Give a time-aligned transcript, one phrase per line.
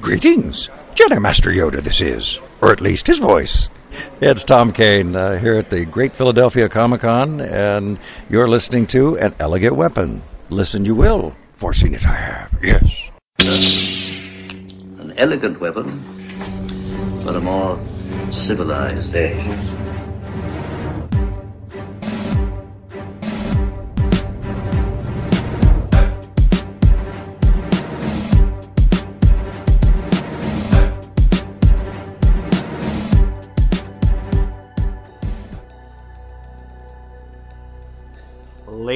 [0.00, 0.68] Greetings.
[0.94, 2.38] Jedi Master Yoda, this is.
[2.62, 3.68] Or at least his voice.
[4.20, 7.98] It's Tom Kane uh, here at the Great Philadelphia Comic Con, and
[8.28, 10.22] you're listening to An Elegant Weapon.
[10.50, 12.84] Listen, you will, for seen it I have, yes.
[15.00, 15.88] An elegant weapon
[17.22, 17.76] for a more
[18.30, 19.77] civilized age.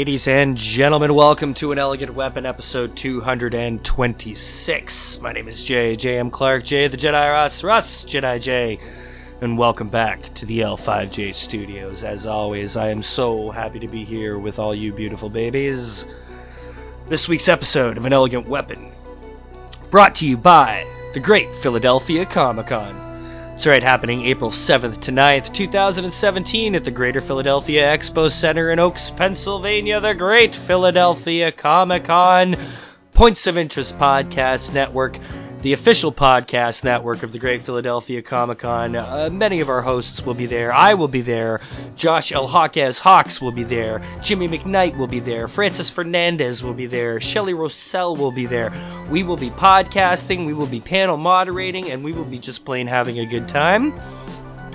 [0.02, 5.20] Ladies and gentlemen, welcome to an Elegant Weapon episode 226.
[5.20, 6.32] My name is Jay, J.M.
[6.32, 8.80] Clark, J, the Jedi Russ, Russ, Jedi J,
[9.40, 12.02] and welcome back to the L5J studios.
[12.02, 16.04] As always, I am so happy to be here with all you beautiful babies.
[17.06, 18.90] This week's episode of An Elegant Weapon,
[19.92, 23.11] brought to you by the Great Philadelphia Comic Con.
[23.62, 28.80] That's right, happening April 7th to 9th, 2017 at the Greater Philadelphia Expo Center in
[28.80, 32.56] Oaks, Pennsylvania, the Great Philadelphia Comic Con
[33.12, 35.16] Points of Interest Podcast Network,
[35.62, 38.96] the official podcast network of the Great Philadelphia Comic Con.
[38.96, 40.72] Uh, many of our hosts will be there.
[40.72, 41.60] I will be there.
[41.94, 42.48] Josh L.
[42.48, 44.02] Hawkes Hawks will be there.
[44.22, 45.46] Jimmy McKnight will be there.
[45.46, 47.20] Francis Fernandez will be there.
[47.20, 48.72] Shelly Rossell will be there.
[49.08, 50.46] We will be podcasting.
[50.46, 53.94] We will be panel moderating, and we will be just plain having a good time.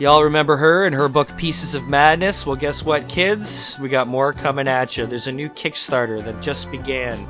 [0.00, 2.44] Y'all remember her and her book Pieces of Madness?
[2.44, 3.76] Well, guess what, kids?
[3.80, 5.06] We got more coming at you.
[5.06, 7.24] There's a new Kickstarter that just began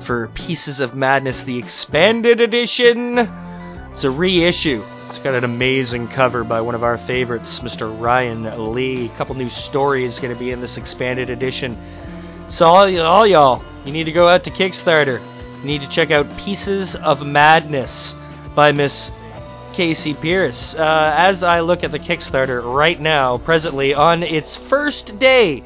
[0.00, 3.18] for Pieces of Madness, the expanded edition.
[3.92, 4.82] It's a reissue.
[5.14, 8.00] It's got an amazing cover by one of our favorites, Mr.
[8.00, 9.06] Ryan Lee.
[9.06, 11.76] A couple new stories going to be in this expanded edition.
[12.48, 15.20] So, all, all y'all, you need to go out to Kickstarter.
[15.60, 18.16] You need to check out Pieces of Madness
[18.56, 19.12] by Miss
[19.74, 20.74] Casey Pierce.
[20.74, 25.62] Uh, as I look at the Kickstarter right now, presently on its first day,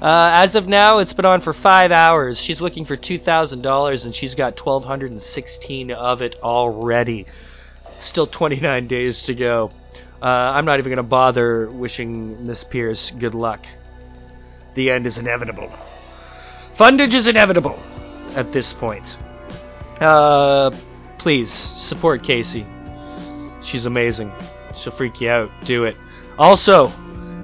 [0.00, 2.40] uh, as of now, it's been on for five hours.
[2.40, 7.26] She's looking for $2,000 and she's got 1,216 of it already.
[8.04, 9.70] Still 29 days to go.
[10.20, 13.64] Uh, I'm not even going to bother wishing Miss Pierce good luck.
[14.74, 15.72] The end is inevitable.
[16.76, 17.78] Fundage is inevitable
[18.36, 19.16] at this point.
[20.00, 20.70] Uh,
[21.16, 22.66] please support Casey.
[23.62, 24.32] She's amazing.
[24.74, 25.50] She'll freak you out.
[25.64, 25.96] Do it.
[26.38, 26.92] Also,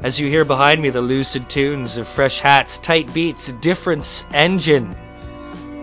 [0.02, 4.94] as you hear behind me, the lucid tunes of fresh hats, tight beats, difference engine.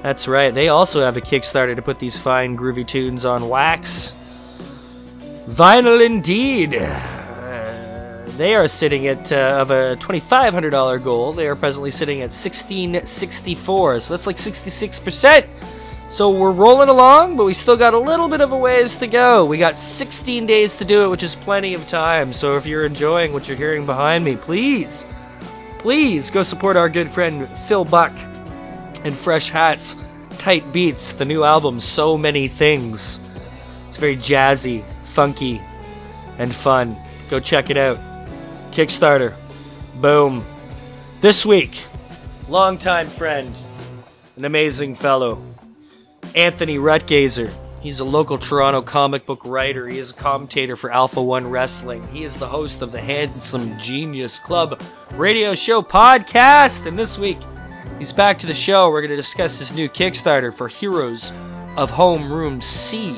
[0.04, 0.54] That's right.
[0.54, 4.14] They also have a Kickstarter to put these fine groovy tunes on wax.
[5.48, 6.76] Vinyl indeed.
[6.76, 11.32] Uh, they are sitting at uh, of a twenty-five hundred dollar goal.
[11.34, 14.02] They are presently sitting at sixteen sixty-four.
[14.02, 15.46] So that's like sixty-six percent.
[16.10, 19.08] So we're rolling along, but we still got a little bit of a ways to
[19.08, 19.46] go.
[19.46, 22.32] We got 16 days to do it, which is plenty of time.
[22.32, 25.06] So if you're enjoying what you're hearing behind me, please,
[25.80, 28.14] please go support our good friend Phil Buck
[29.04, 29.98] and Fresh Hats,
[30.38, 33.20] Tight Beats, the new album, So Many Things.
[33.90, 34.86] It's very jazzy,
[35.18, 35.60] funky,
[36.38, 36.96] and fun.
[37.32, 37.98] Go check it out.
[38.70, 39.34] Kickstarter.
[40.00, 40.44] Boom.
[41.22, 41.76] This week,
[42.48, 43.50] longtime friend,
[44.36, 45.42] an amazing fellow,
[46.36, 47.52] Anthony Ruttgaizer.
[47.82, 49.88] He's a local Toronto comic book writer.
[49.88, 52.08] He is a commentator for Alpha One Wrestling.
[52.10, 54.80] He is the host of the Handsome Genius Club
[55.14, 56.86] radio show podcast.
[56.86, 57.40] And this week,
[57.98, 58.92] he's back to the show.
[58.92, 61.32] We're going to discuss his new Kickstarter for Heroes
[61.76, 63.16] of Homeroom C.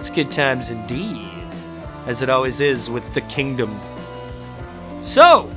[0.00, 1.28] It's good times indeed,
[2.06, 3.70] as it always is with the kingdom.
[5.02, 5.50] So,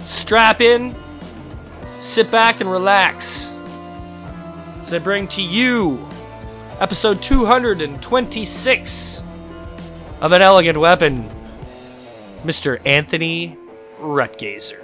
[0.00, 0.94] strap in,
[2.00, 3.54] sit back, and relax
[4.80, 6.06] as I bring to you
[6.78, 9.22] episode 226
[10.20, 11.30] of An Elegant Weapon,
[12.44, 12.78] Mr.
[12.84, 13.56] Anthony
[13.98, 14.82] Ruttgaizer.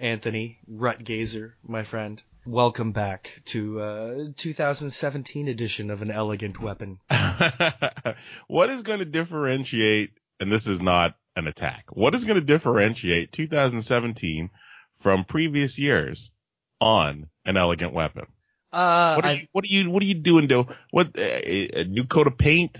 [0.00, 2.22] Anthony Ruttgaizer, my friend.
[2.44, 6.98] Welcome back to uh, 2017 edition of an elegant weapon.
[8.48, 10.10] what is going to differentiate,
[10.40, 14.50] and this is not an attack, what is going to differentiate 2017
[14.98, 16.32] from previous years
[16.80, 18.26] on an elegant weapon?
[18.72, 20.48] Uh, What are, I- you, what are you What are you doing?
[20.48, 22.76] To what a, a new coat of paint?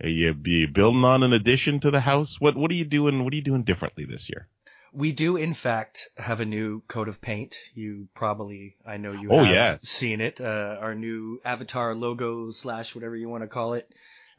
[0.00, 2.40] Are you be building on an addition to the house?
[2.40, 3.24] What What are you doing?
[3.24, 4.46] What are you doing differently this year?
[4.92, 7.56] We do, in fact, have a new coat of paint.
[7.74, 9.82] You probably, I know you Oh, have yes.
[9.82, 10.40] seen it.
[10.40, 13.88] Uh, our new avatar logo slash whatever you want to call it.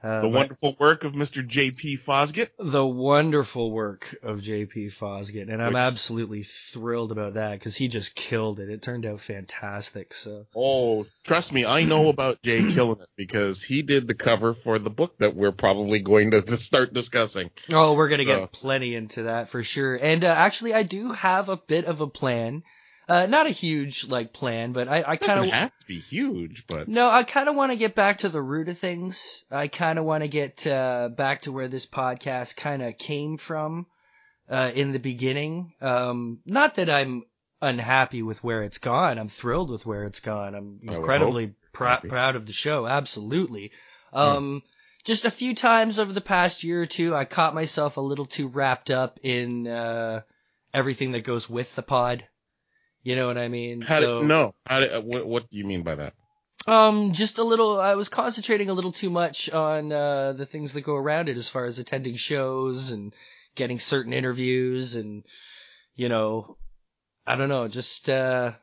[0.04, 1.46] Uh, The wonderful work of Mr.
[1.48, 1.98] J.P.
[1.98, 2.50] Fosgitt.
[2.60, 7.88] the wonderful work of JP Fosgitt, and I'm Which- absolutely thrilled about that because he
[7.88, 8.70] just killed it.
[8.70, 10.14] It turned out fantastic.
[10.14, 14.54] So Oh, trust me, I know about Jay killing it because he did the cover
[14.54, 17.50] for the book that we're probably going to, to start discussing.
[17.72, 19.96] Oh, we're gonna So- get plenty into that for sure.
[19.96, 22.64] And uh, actually, I do have a bit of a plan.
[23.08, 26.66] Uh, not a huge like plan, but I, I kind of have to be huge,
[26.68, 29.44] but no, I kind of want to get back to the root of things.
[29.52, 33.38] I kind of want to get uh, back to where this podcast kind of came
[33.38, 33.88] from
[34.50, 35.74] uh, in the beginning.
[35.82, 37.24] Um, not that I'm
[37.62, 39.18] unhappy with where it's gone.
[39.18, 40.56] I'm thrilled with where it's gone.
[40.56, 42.08] I'm incredibly happy.
[42.08, 42.88] proud of the show.
[42.88, 43.72] Absolutely.
[44.14, 44.64] Um,
[45.04, 48.26] Just a few times over the past year or two, I caught myself a little
[48.26, 50.22] too wrapped up in uh,
[50.74, 52.26] everything that goes with the pod.
[53.04, 53.82] You know what I mean?
[53.82, 56.14] how so, do, no, how do, uh, what, what do you mean by that?
[56.68, 57.80] um, just a little.
[57.80, 61.38] I was concentrating a little too much on uh, the things that go around it,
[61.38, 63.14] as far as attending shows and
[63.56, 65.24] getting certain interviews, and
[65.96, 66.58] you know,
[67.28, 67.68] I don't know.
[67.68, 68.54] Just uh,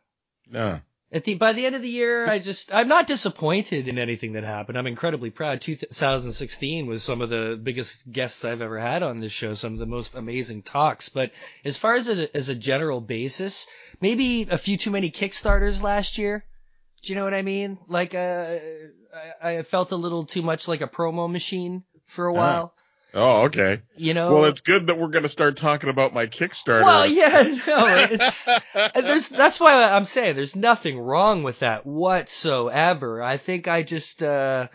[0.49, 0.81] No.
[1.13, 4.33] At the by the end of the year, I just I'm not disappointed in anything
[4.35, 4.79] that happened.
[4.79, 5.61] I'm incredibly proud.
[5.61, 9.55] 2016 was some of the biggest guests I've ever had on this show.
[9.55, 11.09] Some of the most amazing talks.
[11.09, 11.33] But
[11.65, 13.67] as far as a, as a general basis,
[14.01, 16.45] maybe a few too many Kickstarters last year.
[17.03, 17.79] Do you know what I mean?
[17.89, 18.57] Like, uh,
[19.43, 22.37] I, I felt a little too much like a promo machine for a Ah.
[22.37, 22.75] while.
[23.15, 23.81] Oh, okay.
[23.97, 24.33] You know?
[24.33, 26.83] Well, it's good that we're going to start talking about my Kickstarter.
[26.83, 28.49] Well, yeah, no, it's
[28.95, 33.23] there's that's why I'm saying there's nothing wrong with that whatsoever.
[33.23, 34.69] I think I just uh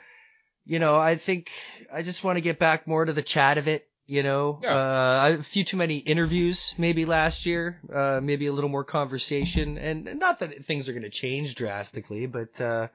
[0.66, 1.52] you know, I think
[1.94, 4.60] I just want to get back more to the chat of it, you know.
[4.62, 4.76] Yeah.
[4.76, 9.78] Uh a few too many interviews maybe last year, uh maybe a little more conversation
[9.78, 12.88] and not that things are going to change drastically, but uh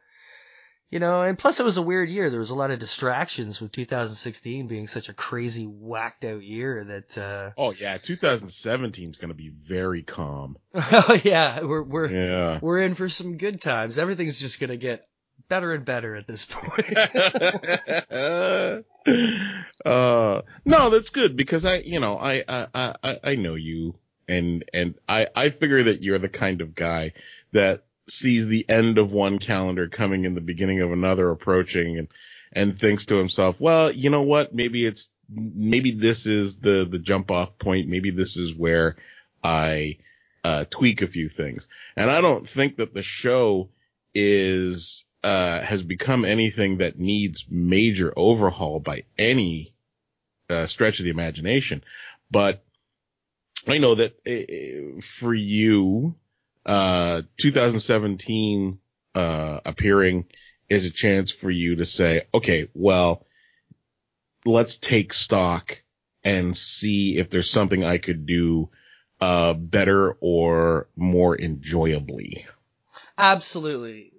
[0.90, 2.30] you know, and plus it was a weird year.
[2.30, 6.84] There was a lot of distractions with 2016 being such a crazy whacked out year
[6.84, 7.98] that uh oh, yeah.
[7.98, 10.56] 2017 is going to be very calm.
[10.74, 12.58] Oh yeah, we're we're Yeah.
[12.60, 13.98] we're in for some good times.
[13.98, 15.06] Everything's just gonna get
[15.48, 16.96] better and better at this point.
[19.84, 23.94] uh, no, that's good because I, you know, I, I, I, I know you
[24.28, 27.12] and, and I, I figure that you're the kind of guy
[27.52, 32.08] that sees the end of one calendar coming and the beginning of another approaching and,
[32.52, 34.54] and thinks to himself, well, you know what?
[34.54, 37.88] Maybe it's, maybe this is the, the jump off point.
[37.88, 38.96] Maybe this is where
[39.42, 39.98] I,
[40.42, 41.68] uh, tweak a few things.
[41.96, 43.68] And I don't think that the show
[44.14, 49.74] is, uh, has become anything that needs major overhaul by any,
[50.48, 51.84] uh, stretch of the imagination.
[52.30, 52.64] But
[53.66, 56.14] I know that uh, for you,
[56.66, 58.78] uh, 2017,
[59.14, 60.26] uh, appearing
[60.68, 63.26] is a chance for you to say, okay, well,
[64.44, 65.82] let's take stock
[66.22, 68.70] and see if there's something I could do,
[69.20, 72.46] uh, better or more enjoyably.
[73.18, 74.12] Absolutely.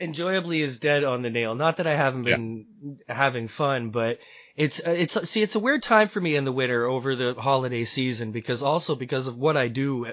[0.00, 1.54] Enjoyably is dead on the nail.
[1.54, 2.66] Not that I haven't been
[3.08, 4.20] having fun, but
[4.54, 7.84] it's it's see it's a weird time for me in the winter over the holiday
[7.84, 10.06] season because also because of what I do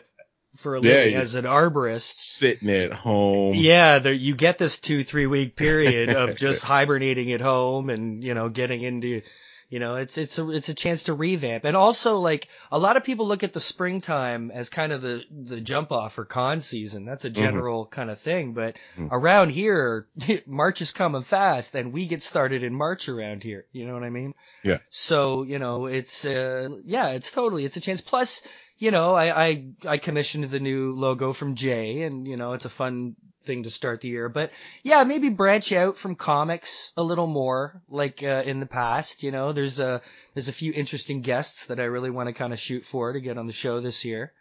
[0.56, 2.02] for a living you- as an arborist.
[2.02, 3.56] Sitting at home.
[3.56, 8.24] Yeah, there, you get this two, three week period of just hibernating at home and,
[8.24, 9.22] you know, getting into,
[9.70, 11.66] you know, it's, it's a, it's a chance to revamp.
[11.66, 15.24] And also, like, a lot of people look at the springtime as kind of the,
[15.32, 17.06] the jump off for con season.
[17.06, 18.54] That's a general kind of thing.
[18.54, 19.10] But Mhm.
[19.12, 20.08] around here,
[20.46, 23.66] March is coming fast and we get started in March around here.
[23.72, 24.34] You know what I mean?
[24.64, 24.78] Yeah.
[24.90, 28.02] So, you know, it's, uh, yeah, it's totally, it's a chance.
[28.02, 32.54] Plus, you know, I, I, I commissioned the new logo from Jay and, you know,
[32.54, 33.16] it's a fun
[33.46, 34.30] thing to start the year.
[34.30, 34.52] But
[34.84, 39.32] yeah, maybe branch out from comics a little more, like, uh, in the past, you
[39.32, 40.02] know, there's a,
[40.34, 43.22] there's a few interesting guests that I really want to kind of shoot for to
[43.22, 44.34] get on the show this year.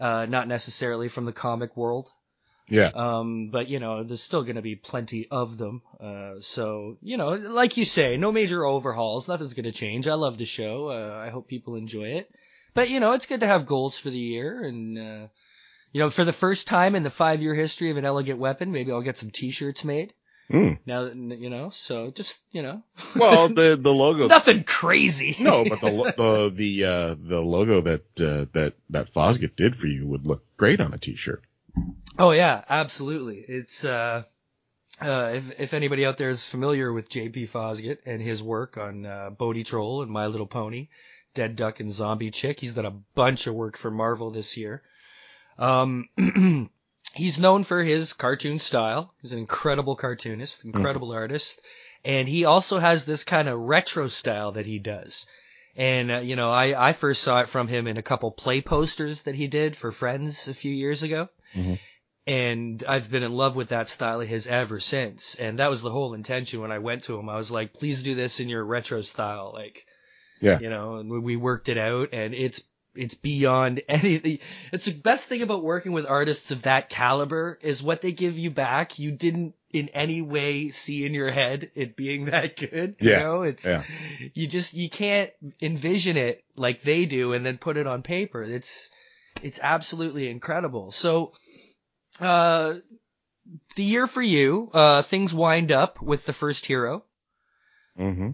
[0.00, 2.10] Uh, not necessarily from the comic world.
[2.68, 2.90] Yeah.
[2.94, 5.82] Um, but you know, there's still going to be plenty of them.
[6.00, 9.28] Uh, so you know, like you say, no major overhauls.
[9.28, 10.06] Nothing's going to change.
[10.06, 10.88] I love the show.
[10.88, 12.30] Uh, I hope people enjoy it.
[12.74, 15.26] But you know, it's good to have goals for the year, and uh,
[15.92, 18.72] You know, for the first time in the five year history of an elegant weapon,
[18.72, 20.12] maybe I'll get some T-shirts made.
[20.50, 20.78] Mm.
[20.86, 22.82] Now that you know, so just you know,
[23.16, 24.28] Well, the the logo.
[24.28, 25.36] nothing crazy.
[25.40, 29.86] no, but the the the uh, the logo that uh, that that Fosgitt did for
[29.86, 31.42] you would look great on a T-shirt.
[32.18, 33.44] Oh yeah, absolutely.
[33.46, 34.22] It's uh,
[35.02, 37.46] uh, if if anybody out there is familiar with J.P.
[37.48, 40.88] Fosgitt and his work on uh, Bodie Troll and My Little Pony,
[41.34, 44.82] Dead Duck and Zombie Chick, he's done a bunch of work for Marvel this year.
[45.58, 46.08] Um,
[47.14, 49.12] he's known for his cartoon style.
[49.20, 51.60] He's an incredible cartoonist, incredible artist,
[52.04, 55.26] and he also has this kind of retro style that he does.
[55.76, 58.60] And uh, you know, I I first saw it from him in a couple play
[58.60, 61.28] posters that he did for Friends a few years ago.
[61.54, 61.78] Mhm.
[62.26, 65.34] And I've been in love with that style of his ever since.
[65.36, 67.28] And that was the whole intention when I went to him.
[67.30, 69.50] I was like, please do this in your retro style.
[69.54, 69.86] Like,
[70.42, 70.58] Yeah.
[70.60, 72.60] you know, and we- we worked it out and it's,
[72.98, 74.38] it's beyond anything.
[74.72, 78.38] It's the best thing about working with artists of that caliber is what they give
[78.38, 78.98] you back.
[78.98, 82.96] You didn't in any way see in your head it being that good.
[82.98, 83.82] You Yeah, know, it's, yeah.
[84.34, 88.42] you just, you can't envision it like they do and then put it on paper.
[88.42, 88.90] It's,
[89.42, 90.90] it's absolutely incredible.
[90.90, 91.32] So,
[92.20, 92.74] uh,
[93.76, 97.04] the year for you, uh, things wind up with the first hero,
[97.98, 98.30] Mm-hmm.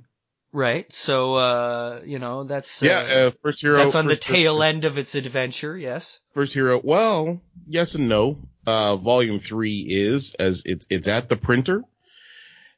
[0.54, 0.90] Right?
[0.92, 3.76] So, uh, you know, that's, uh, Yeah, uh, first hero.
[3.78, 5.76] that's on the tail first- end of its adventure.
[5.76, 6.20] Yes.
[6.32, 6.80] First hero.
[6.82, 8.38] Well, yes and no.
[8.66, 11.82] Uh, volume three is as it, it's at the printer,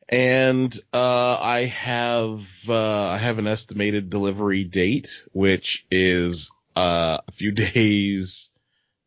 [0.09, 7.31] and uh, I have uh, I have an estimated delivery date, which is uh, a
[7.31, 8.51] few days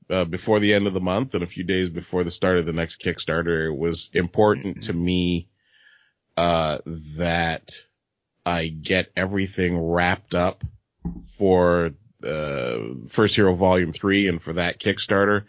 [0.09, 2.65] uh, before the end of the month and a few days before the start of
[2.65, 3.67] the next Kickstarter.
[3.67, 5.49] It was important to me
[6.37, 6.77] uh,
[7.17, 7.75] that
[8.45, 10.63] I get everything wrapped up
[11.37, 11.91] for
[12.25, 15.45] uh, First Hero Volume 3 and for that Kickstarter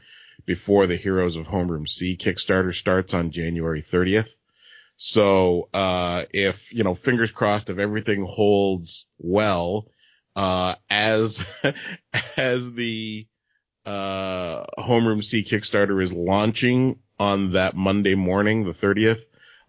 [0.46, 4.34] before the Heroes of Homeroom C Kickstarter starts on January 30th.
[4.96, 9.88] So, uh, if, you know, fingers crossed, if everything holds well,
[10.36, 11.44] uh, as,
[12.36, 13.26] as the,
[13.86, 19.22] uh, Homeroom C Kickstarter is launching on that Monday morning, the 30th,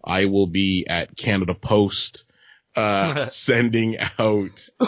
[0.04, 2.24] I will be at Canada Post,
[2.76, 4.68] uh, sending out,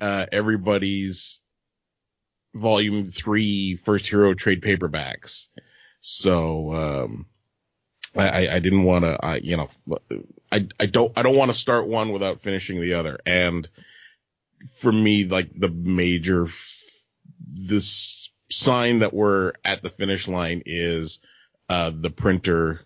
[0.00, 1.40] uh, everybody's
[2.54, 5.48] volume three first hero trade paperbacks.
[6.00, 7.26] So, um,
[8.16, 9.70] I, I- didn't want to, I, you know,
[10.50, 13.18] I, I don't, I don't want to start one without finishing the other.
[13.24, 13.68] And
[14.80, 16.76] for me, like the major, f-
[17.52, 21.20] this sign that we're at the finish line is,
[21.68, 22.80] uh, the printer,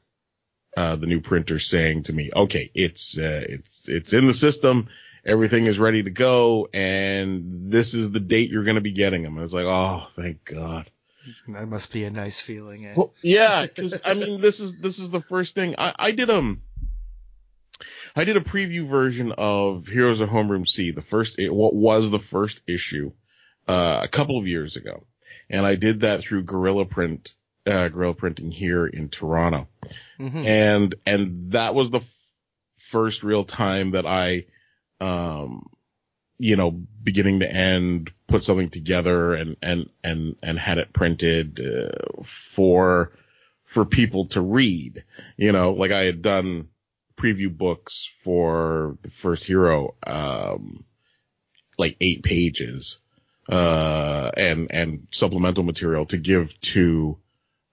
[0.77, 4.89] uh, the new printer saying to me, okay, it's, uh, it's, it's in the system.
[5.25, 6.69] Everything is ready to go.
[6.75, 9.39] And this is the date you're going to be getting them.
[9.39, 10.91] I was like, oh, thank God.
[11.49, 12.87] That must be a nice feeling.
[12.87, 12.95] Eh?
[12.97, 16.29] Well, yeah, because I mean, this is this is the first thing I, I did.
[16.29, 16.63] Um,
[18.15, 22.19] I did a preview version of Heroes of Homeroom C, the first what was the
[22.19, 23.13] first issue,
[23.67, 25.05] uh, a couple of years ago,
[25.49, 27.35] and I did that through Gorilla Print,
[27.67, 29.67] uh, Gorilla Printing here in Toronto,
[30.19, 30.45] Mhm.
[30.45, 32.17] and and that was the f-
[32.77, 34.47] first real time that I,
[35.01, 35.67] um,
[36.39, 41.61] you know, beginning to end, put something together and and and and had it printed
[41.61, 43.13] uh, for
[43.65, 45.05] for people to read.
[45.37, 46.69] You know, like I had done
[47.17, 50.85] preview books for the first hero, um,
[51.79, 53.01] like eight pages,
[53.49, 57.19] uh, and and supplemental material to give to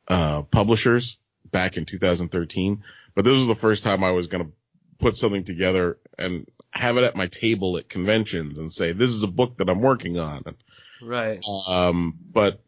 [0.07, 1.17] uh, publishers
[1.49, 2.83] back in 2013.
[3.15, 4.51] But this was the first time I was going to
[4.99, 9.23] put something together and have it at my table at conventions and say, this is
[9.23, 10.43] a book that I'm working on.
[11.01, 11.43] Right.
[11.67, 12.61] Um, but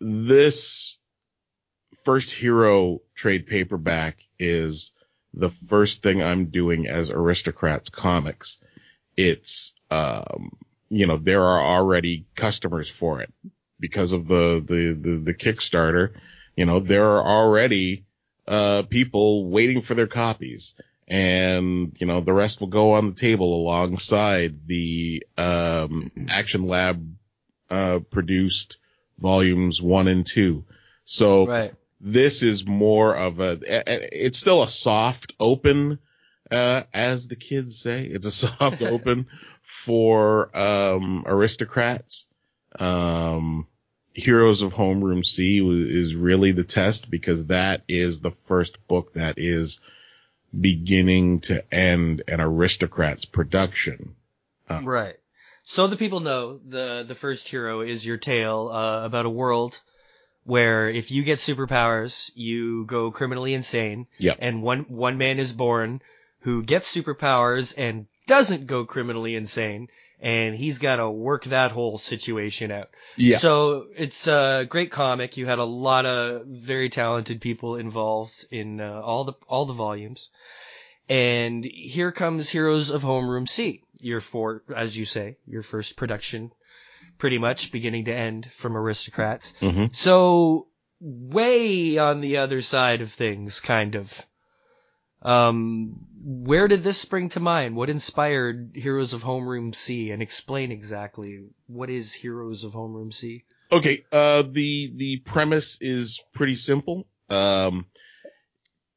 [0.00, 0.98] this
[2.04, 4.92] first hero trade paperback is
[5.34, 8.58] the first thing I'm doing as Aristocrats Comics.
[9.16, 10.50] It's, um,
[10.88, 13.32] you know, there are already customers for it
[13.78, 16.14] because of the, the, the, the Kickstarter.
[16.56, 18.04] You know, there are already,
[18.46, 20.74] uh, people waiting for their copies
[21.08, 27.16] and, you know, the rest will go on the table alongside the, um, Action Lab,
[27.68, 28.78] uh, produced
[29.18, 30.64] volumes one and two.
[31.04, 31.74] So, Right.
[32.00, 33.58] this is more of a,
[34.16, 35.98] it's still a soft open,
[36.50, 38.04] uh, as the kids say.
[38.04, 39.26] It's a soft open
[39.62, 42.26] for, um, aristocrats.
[42.78, 43.66] Um,
[44.22, 49.38] Heroes of Homeroom C is really the test because that is the first book that
[49.38, 49.80] is
[50.58, 54.16] beginning to end an aristocrats production.
[54.68, 55.16] Uh, Right.
[55.62, 59.80] So the people know the the first hero is your tale uh, about a world
[60.44, 64.06] where if you get superpowers, you go criminally insane.
[64.18, 64.38] Yep.
[64.40, 66.02] And one one man is born
[66.40, 69.88] who gets superpowers and doesn't go criminally insane,
[70.20, 72.90] and he's got to work that whole situation out.
[73.16, 73.38] Yeah.
[73.38, 75.36] So it's a great comic.
[75.36, 79.72] You had a lot of very talented people involved in uh, all the all the
[79.72, 80.30] volumes.
[81.08, 86.52] And here comes Heroes of Homeroom C, your four, as you say, your first production
[87.18, 89.54] pretty much beginning to end from Aristocrats.
[89.60, 90.68] hmm So
[91.00, 94.26] way on the other side of things, kind of.
[95.22, 97.76] Um, where did this spring to mind?
[97.76, 100.10] What inspired Heroes of Homeroom C?
[100.10, 103.44] And explain exactly what is Heroes of Homeroom C?
[103.72, 104.04] Okay.
[104.12, 107.08] Uh, the the premise is pretty simple.
[107.28, 107.86] Um,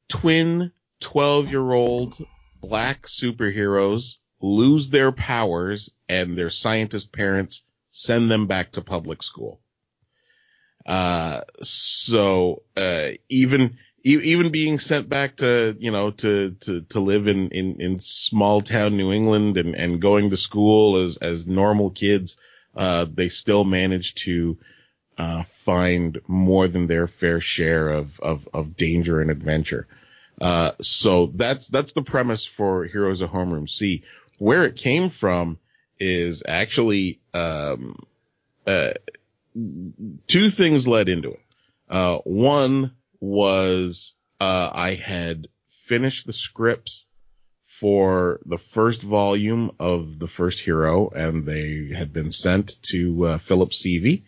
[0.08, 2.18] twin twelve year old
[2.60, 9.60] black superheroes lose their powers, and their scientist parents send them back to public school.
[10.84, 17.26] Uh, so uh, even even being sent back to you know to to to live
[17.26, 21.90] in in in small town New England and and going to school as as normal
[21.90, 22.36] kids,
[22.76, 24.58] uh, they still manage to
[25.16, 29.86] uh, find more than their fair share of of of danger and adventure.
[30.40, 34.02] Uh, so that's that's the premise for Heroes of Homeroom C.
[34.38, 35.58] Where it came from
[35.98, 37.96] is actually um,
[38.66, 38.92] uh,
[40.26, 41.40] two things led into it.
[41.88, 42.92] Uh, one
[43.24, 47.06] was uh, I had finished the scripts
[47.64, 53.38] for the first volume of the first hero, and they had been sent to uh,
[53.38, 54.22] Philip Seavey,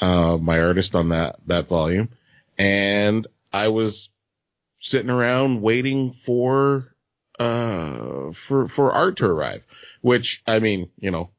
[0.00, 2.08] uh, my artist on that that volume,
[2.56, 4.10] and I was
[4.78, 6.94] sitting around waiting for
[7.38, 9.62] uh for for art to arrive,
[10.02, 11.30] which I mean, you know,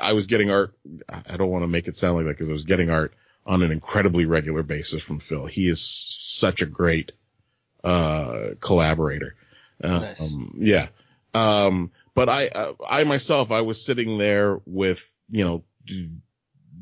[0.00, 0.74] I was getting art.
[1.08, 3.14] I don't want to make it sound like that because I was getting art
[3.46, 5.46] on an incredibly regular basis from Phil.
[5.46, 7.12] He is such a great
[7.82, 9.34] uh collaborator.
[9.82, 10.32] Uh, Nice.
[10.32, 10.88] um, yeah.
[11.34, 15.64] Um, but I, uh, I myself, I was sitting there with, you know,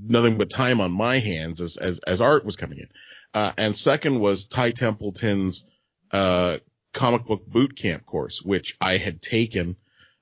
[0.00, 2.88] nothing but time on my hands as, as, as art was coming in.
[3.32, 5.64] Uh, and second was Ty Templeton's,
[6.10, 6.58] uh,
[6.92, 9.76] comic book boot camp course, which I had taken.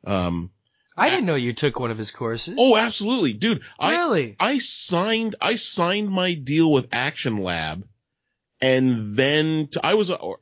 [0.07, 0.53] Um,
[1.01, 2.57] I didn't know you took one of his courses.
[2.59, 3.63] oh, absolutely, dude.
[3.79, 4.37] I, really?
[4.39, 7.89] I signed I signed my deal with Action Lab,
[8.61, 10.39] and then t- I was or,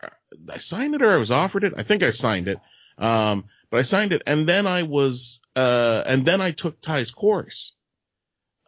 [0.50, 1.74] I signed it or I was offered it.
[1.76, 2.58] I think I signed it,
[2.98, 7.12] um, but I signed it, and then I was uh, and then I took Ty's
[7.12, 7.76] course.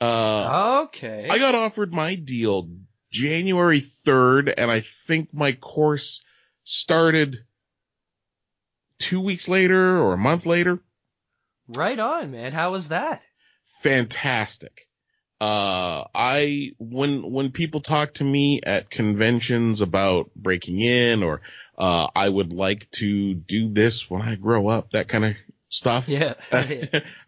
[0.01, 1.27] Uh, okay.
[1.29, 2.71] I got offered my deal
[3.11, 6.23] January third, and I think my course
[6.63, 7.41] started
[9.01, 10.79] two weeks later or a month later
[11.77, 12.53] right on, man.
[12.53, 13.27] How was that?
[13.81, 14.87] fantastic.
[15.41, 21.41] Uh, I, when, when people talk to me at conventions about breaking in or,
[21.79, 25.37] uh, I would like to do this when I grow up, that kind of
[25.71, 26.07] stuff.
[26.09, 26.35] Yeah.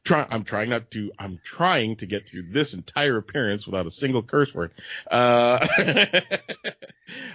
[0.05, 3.91] Try, I'm trying not to, I'm trying to get through this entire appearance without a
[3.91, 4.73] single curse word.
[5.11, 5.67] Uh,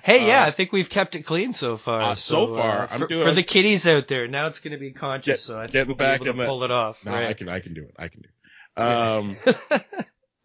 [0.04, 2.02] Hey, yeah, Uh, I think we've kept it clean so far.
[2.02, 4.72] uh, so far, uh, I'm for, doing- for the kiddies out there, now it's going
[4.72, 5.26] to be conscious.
[5.34, 7.06] Get- so I think getting we'll back be able to the- pull it off.
[7.06, 7.28] no, right?
[7.28, 7.94] I can, I can do it.
[7.98, 8.82] I can do it.
[8.82, 9.38] Um,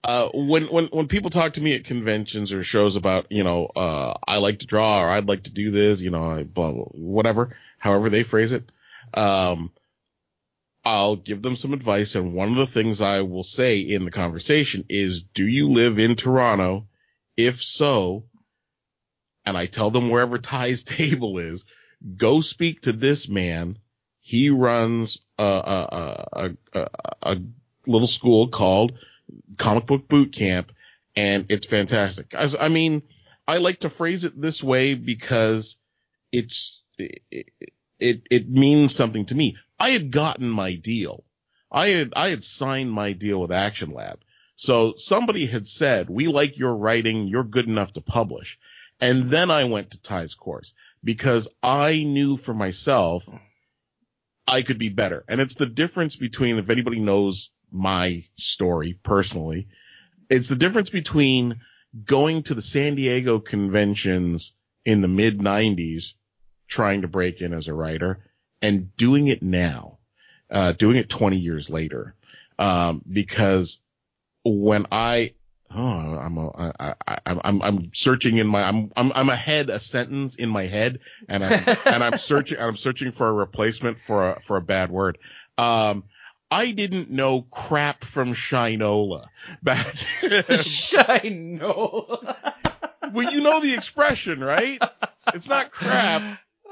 [0.04, 3.66] uh, when, when, when people talk to me at conventions or shows about, you know,
[3.66, 6.72] uh, I like to draw or I'd like to do this, you know, I- blah,
[6.72, 8.64] blah, whatever, however they phrase it,
[9.14, 9.70] um,
[10.84, 12.14] I'll give them some advice.
[12.14, 15.98] And one of the things I will say in the conversation is, do you live
[15.98, 16.88] in Toronto?
[17.36, 18.24] If so,
[19.44, 21.64] and I tell them wherever Ty's table is,
[22.16, 23.78] go speak to this man.
[24.20, 26.88] He runs a, a, a,
[27.22, 27.36] a,
[27.86, 28.92] little school called
[29.58, 30.70] Comic Book Boot Camp,
[31.16, 32.32] and it's fantastic.
[32.32, 33.02] As, I mean,
[33.48, 35.76] I like to phrase it this way because
[36.30, 37.50] it's, it,
[37.98, 39.56] it, it means something to me.
[39.82, 41.24] I had gotten my deal.
[41.68, 44.20] I had, I had signed my deal with Action Lab.
[44.54, 47.26] So somebody had said, we like your writing.
[47.26, 48.60] You're good enough to publish.
[49.00, 53.28] And then I went to Ty's course because I knew for myself
[54.46, 55.24] I could be better.
[55.26, 59.66] And it's the difference between, if anybody knows my story personally,
[60.30, 61.60] it's the difference between
[62.04, 64.52] going to the San Diego conventions
[64.84, 66.14] in the mid nineties,
[66.68, 68.22] trying to break in as a writer
[68.62, 69.98] and doing it now,
[70.50, 72.14] uh, doing it 20 years later.
[72.58, 73.80] Um, because
[74.44, 75.34] when I,
[75.74, 79.68] oh, I'm, a, I, I, I'm, I'm I'm searching in my, I'm, I'm, I'm ahead
[79.68, 84.00] a sentence in my head and I'm, and I'm searching, I'm searching for a replacement
[84.00, 85.18] for a, for a bad word.
[85.58, 86.04] Um,
[86.50, 89.26] I didn't know crap from Shinola
[89.62, 89.86] back.
[90.20, 92.36] Shinola.
[93.12, 94.80] well, you know the expression, right?
[95.34, 96.22] It's not crap.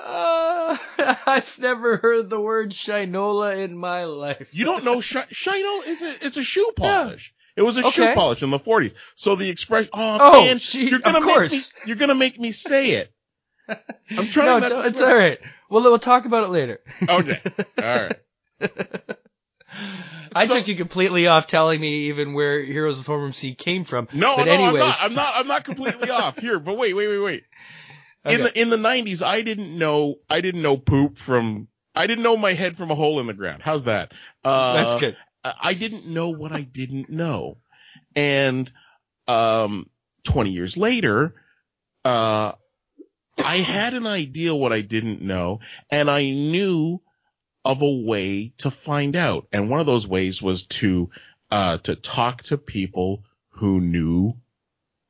[0.03, 0.77] Uh,
[1.27, 4.55] I've never heard the word shinola in my life.
[4.55, 7.35] You don't know shi- shino is a it's a shoe polish.
[7.57, 8.95] It was a shoe polish in the 40s.
[9.17, 11.73] So the expression, oh, Oh, man, she- you're gonna of make course.
[11.75, 13.13] me, you're gonna make me say it.
[13.69, 14.89] I'm trying no, not don't- to.
[14.89, 15.11] it's swear.
[15.11, 15.39] all right.
[15.69, 16.81] Well, we'll talk about it later.
[17.09, 17.41] Okay,
[17.79, 18.17] all right.
[20.35, 23.85] I So- took you completely off telling me even where Heroes of Homeroom C came
[23.85, 24.09] from.
[24.13, 25.03] No, but no, anyways, I'm not.
[25.03, 25.33] I'm not.
[25.37, 26.59] I'm not completely off here.
[26.59, 27.45] But wait, wait, wait, wait.
[28.25, 30.17] In the in the 90s, I didn't know.
[30.29, 31.69] I didn't know poop from.
[31.95, 33.63] I didn't know my head from a hole in the ground.
[33.63, 34.13] How's that?
[34.45, 35.17] Uh, that's good.
[35.45, 37.59] I I didn't know what I didn't know.
[38.15, 38.71] And,
[39.29, 39.89] um,
[40.25, 41.35] 20 years later,
[42.05, 42.53] uh,
[43.39, 47.01] I had an idea what I didn't know and I knew
[47.65, 49.47] of a way to find out.
[49.53, 51.11] And one of those ways was to,
[51.51, 54.35] uh, to talk to people who knew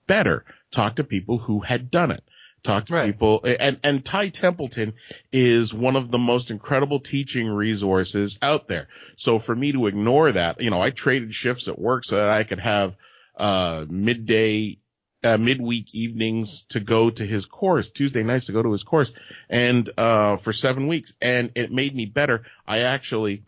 [0.07, 2.25] better, talk to people who had done it.
[2.63, 3.07] Talk to Right.
[3.07, 4.95] people and, and Ty Templeton
[5.33, 8.89] is one of the most incredible teaching resources out there.
[9.17, 12.29] So for me to ignore that, you know, I traded shifts at work so that
[12.29, 12.97] I could have,
[13.37, 14.79] uh, midday,
[15.25, 19.13] uh, midweek evenings to go to his course, Tuesday nights to go to his course
[19.49, 22.45] and, uh, for seven weeks and it made me better.
[22.67, 23.43] I actually,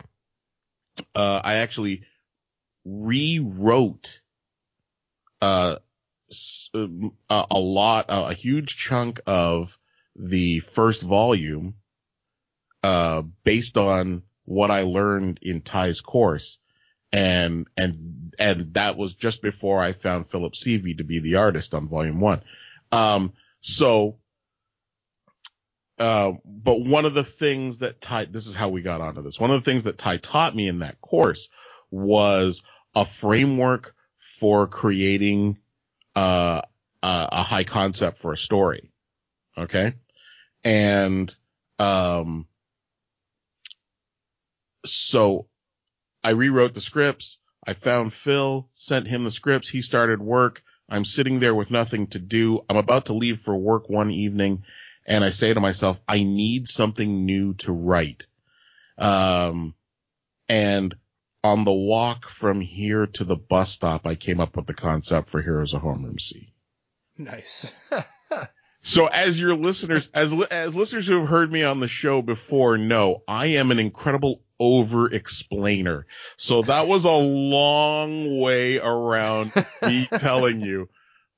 [1.15, 2.05] uh, I actually
[2.85, 4.21] rewrote,
[5.43, 5.77] uh,
[6.75, 9.79] a, a lot, a, a huge chunk of
[10.17, 11.75] the first volume,
[12.83, 16.59] uh, based on what I learned in Ty's course.
[17.13, 21.75] And, and, and that was just before I found Philip Seavey to be the artist
[21.75, 22.43] on volume one.
[22.91, 24.17] Um, so,
[25.99, 29.39] uh, but one of the things that Ty, this is how we got onto this.
[29.39, 31.49] One of the things that Ty taught me in that course
[31.91, 32.63] was
[32.95, 35.59] a framework for creating,
[36.15, 36.63] uh,
[37.03, 38.91] a, a high concept for a story.
[39.57, 39.95] Okay.
[40.65, 41.35] And,
[41.79, 42.47] um,
[44.85, 45.47] so
[46.23, 47.39] I rewrote the scripts.
[47.67, 49.69] I found Phil, sent him the scripts.
[49.69, 50.63] He started work.
[50.89, 52.65] I'm sitting there with nothing to do.
[52.69, 54.65] I'm about to leave for work one evening
[55.07, 58.27] and I say to myself, I need something new to write.
[58.99, 59.75] Um,
[60.49, 60.95] and
[61.45, 65.31] on the walk from here to the bus stop, I came up with the concept
[65.31, 66.53] for Heroes of Homeroom C.
[67.19, 67.71] Nice.
[68.83, 72.77] So as your listeners, as, as listeners who have heard me on the show before
[72.77, 76.07] know, I am an incredible over explainer.
[76.37, 79.53] So that was a long way around
[79.83, 80.89] me telling you,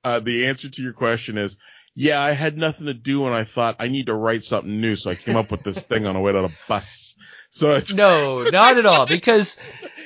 [0.02, 1.56] uh, the answer to your question is,
[1.94, 4.96] yeah, I had nothing to do and I thought I need to write something new.
[4.96, 7.14] So I came up with this thing on the way to the bus.
[7.50, 9.06] So no, not at all.
[9.06, 9.60] Because,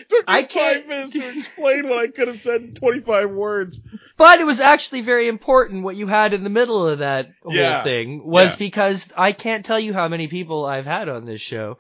[0.09, 3.31] took me I five can't- minutes to explain what I could have said in 25
[3.31, 3.81] words.
[4.17, 7.55] but it was actually very important what you had in the middle of that whole
[7.55, 7.83] Yeah.
[7.83, 8.59] thing was Yeah.
[8.59, 11.79] because I can't tell you how many people I've had on this show,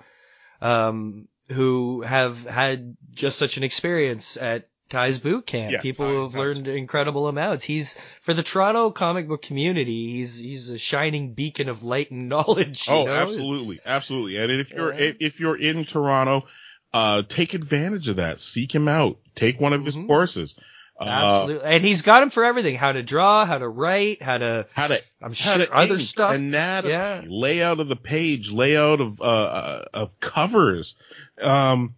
[0.61, 5.73] um, who have had just such an experience at Ty's boot camp.
[5.73, 7.65] Yeah, people Ty- who have Ty's- learned incredible amounts.
[7.65, 10.13] He's for the Toronto comic book community.
[10.13, 12.87] He's he's a shining beacon of light and knowledge.
[12.89, 13.13] Oh, know?
[13.13, 14.37] It's- absolutely, absolutely.
[14.39, 16.47] And if you're if you're in Toronto,
[16.93, 18.41] uh, take advantage of that.
[18.41, 19.19] Seek him out.
[19.35, 20.07] Take one of his Mhm.
[20.07, 20.55] courses.
[21.01, 24.37] Uh, Absolutely, and he's got him for everything: how to draw, how to write, how
[24.39, 24.67] to.
[24.75, 26.35] how to I'm how sure to other stuff.
[26.35, 27.23] anatomy, Yeah.
[27.27, 30.97] layout of the page, layout of uh, uh of covers.
[31.41, 31.95] Um,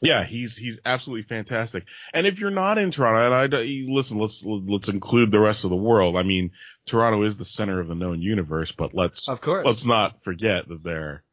[0.00, 1.84] yeah, he's he's absolutely fantastic.
[2.14, 5.70] And if you're not in Toronto, and I listen, let's let's include the rest of
[5.70, 6.16] the world.
[6.16, 6.52] I mean,
[6.86, 9.66] Toronto is the center of the known universe, but let's Of course.
[9.66, 11.24] let's not forget that there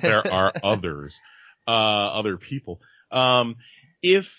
[0.00, 1.18] there are others,
[1.66, 2.80] uh, other people.
[3.10, 3.56] Um,
[4.02, 4.36] if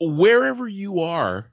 [0.00, 1.50] wherever you are,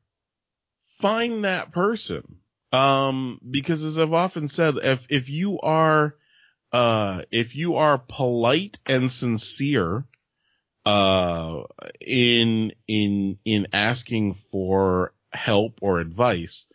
[1.00, 2.38] find that person.
[2.72, 6.16] Um, because as I've often said, if, if you are,
[6.72, 10.04] uh, if you are polite and sincere,
[10.86, 11.64] uh,
[12.00, 16.66] in, in, in asking for help or advice,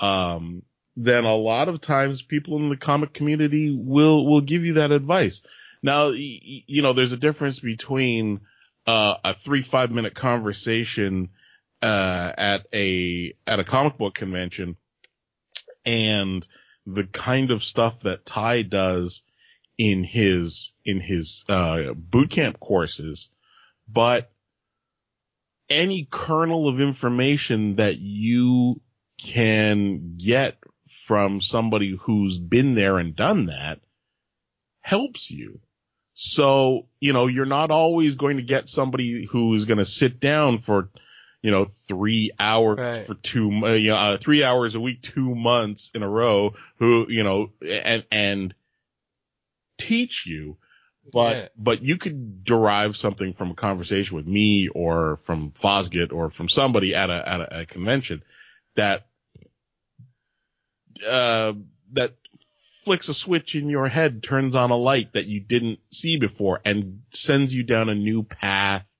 [0.00, 0.62] um,
[0.96, 4.90] then a lot of times people in the comic community will, will give you that
[4.90, 5.42] advice.
[5.82, 8.40] Now, you know, there's a difference between,
[8.86, 11.30] uh, a three, five minute conversation,
[11.82, 14.76] uh, at a, at a comic book convention
[15.84, 16.46] and
[16.86, 19.22] the kind of stuff that Ty does
[19.76, 23.30] in his, in his, uh, boot camp courses.
[23.88, 24.30] But
[25.70, 28.80] any kernel of information that you
[29.18, 30.56] can get
[30.88, 33.80] from somebody who's been there and done that
[34.80, 35.60] helps you.
[36.20, 40.18] So, you know, you're not always going to get somebody who is going to sit
[40.18, 40.90] down for,
[41.42, 43.06] you know, three hours Right.
[43.06, 46.54] for two, mo- you know, uh, three hours a week, two months in a row
[46.80, 48.52] who, you know, and, and
[49.78, 50.56] teach you.
[51.12, 51.48] But, Yeah.
[51.56, 56.48] but you could derive something from a conversation with me or from Fosgitt or from
[56.48, 58.24] somebody at a, at a, at a convention
[58.74, 59.06] that,
[61.08, 61.52] uh,
[61.92, 62.17] that
[62.88, 66.58] flicks a switch in your head, turns on a light that you didn't see before
[66.64, 68.90] and sends you down a new path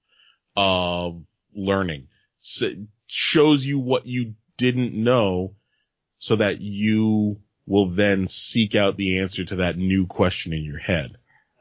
[0.54, 1.22] of
[1.54, 2.06] learning.
[2.38, 2.64] S
[3.06, 5.54] shows you what you didn't know
[6.18, 10.76] so that you will then seek out the answer to that new question in your
[10.76, 11.16] head.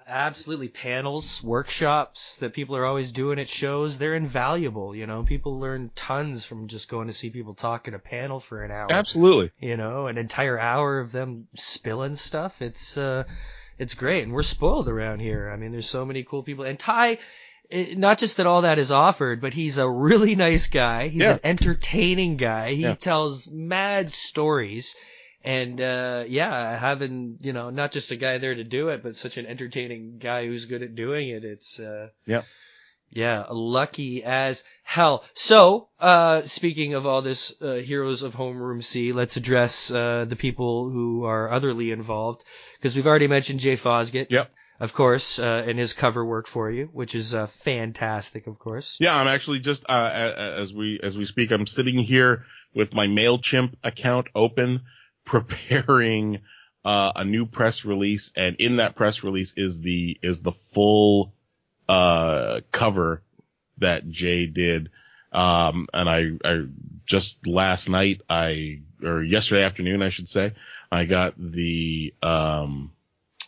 [0.07, 0.69] Absolutely.
[0.69, 4.95] Panels, workshops that people are always doing at shows, they're invaluable.
[4.95, 8.39] You know, people learn tons from just going to see people talk at a panel
[8.39, 8.87] for an hour.
[8.89, 9.51] Absolutely.
[9.59, 12.61] You know, an entire hour of them spilling stuff.
[12.61, 13.25] It's, uh,
[13.77, 14.23] it's great.
[14.23, 15.51] And we're spoiled around here.
[15.51, 16.63] I mean, there's so many cool people.
[16.63, 17.17] And Ty,
[17.69, 21.09] eh, not just that all that is offered, but he's a really nice guy.
[21.09, 21.33] He's Yeah.
[21.33, 22.71] an entertaining guy.
[22.73, 22.95] He Yeah.
[22.95, 24.95] tells mad stories.
[25.47, 29.15] And uh yeah, having, you know, not just a guy there to do it, but
[29.15, 31.45] such an entertaining guy who's good at doing it.
[31.45, 32.43] It's uh Yep.
[33.11, 35.23] yeah, lucky as hell.
[35.35, 40.35] So, uh speaking of all this uh, Heroes of Homeroom C, let's address uh the
[40.35, 42.43] people who are otherly involved
[42.75, 44.27] because we've already mentioned Jay Fosgitt.
[44.29, 44.51] Yep.
[44.79, 48.97] Of course, uh, and his cover work for you, which is uh, fantastic, of course.
[48.99, 50.11] Yeah, I'm actually just, uh,
[50.63, 52.43] as we, as we speak, I'm sitting here
[52.75, 54.81] with my MailChimp account open,
[55.27, 56.39] preparing,
[56.83, 58.31] uh, a new press release.
[58.35, 61.33] And in that press release is the, is the full,
[61.87, 63.21] uh, cover
[63.77, 64.89] that Jay did.
[65.31, 66.65] Um, and I, I
[67.05, 70.53] just last night, I, or yesterday afternoon, I should say,
[70.91, 72.93] I got the, um,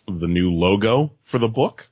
[0.05, 1.87] the new logo for the book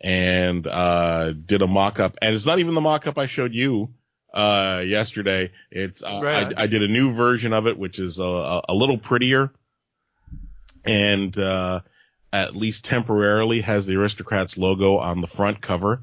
[0.00, 3.90] and uh did a mock-up and it's not even the mock-up I showed you
[4.34, 6.52] uh yesterday it's uh, Right.
[6.56, 9.50] I, I did a new version of it which is a, a, a little prettier
[10.84, 11.80] and uh
[12.32, 16.02] at least temporarily has the aristocrats logo on the front cover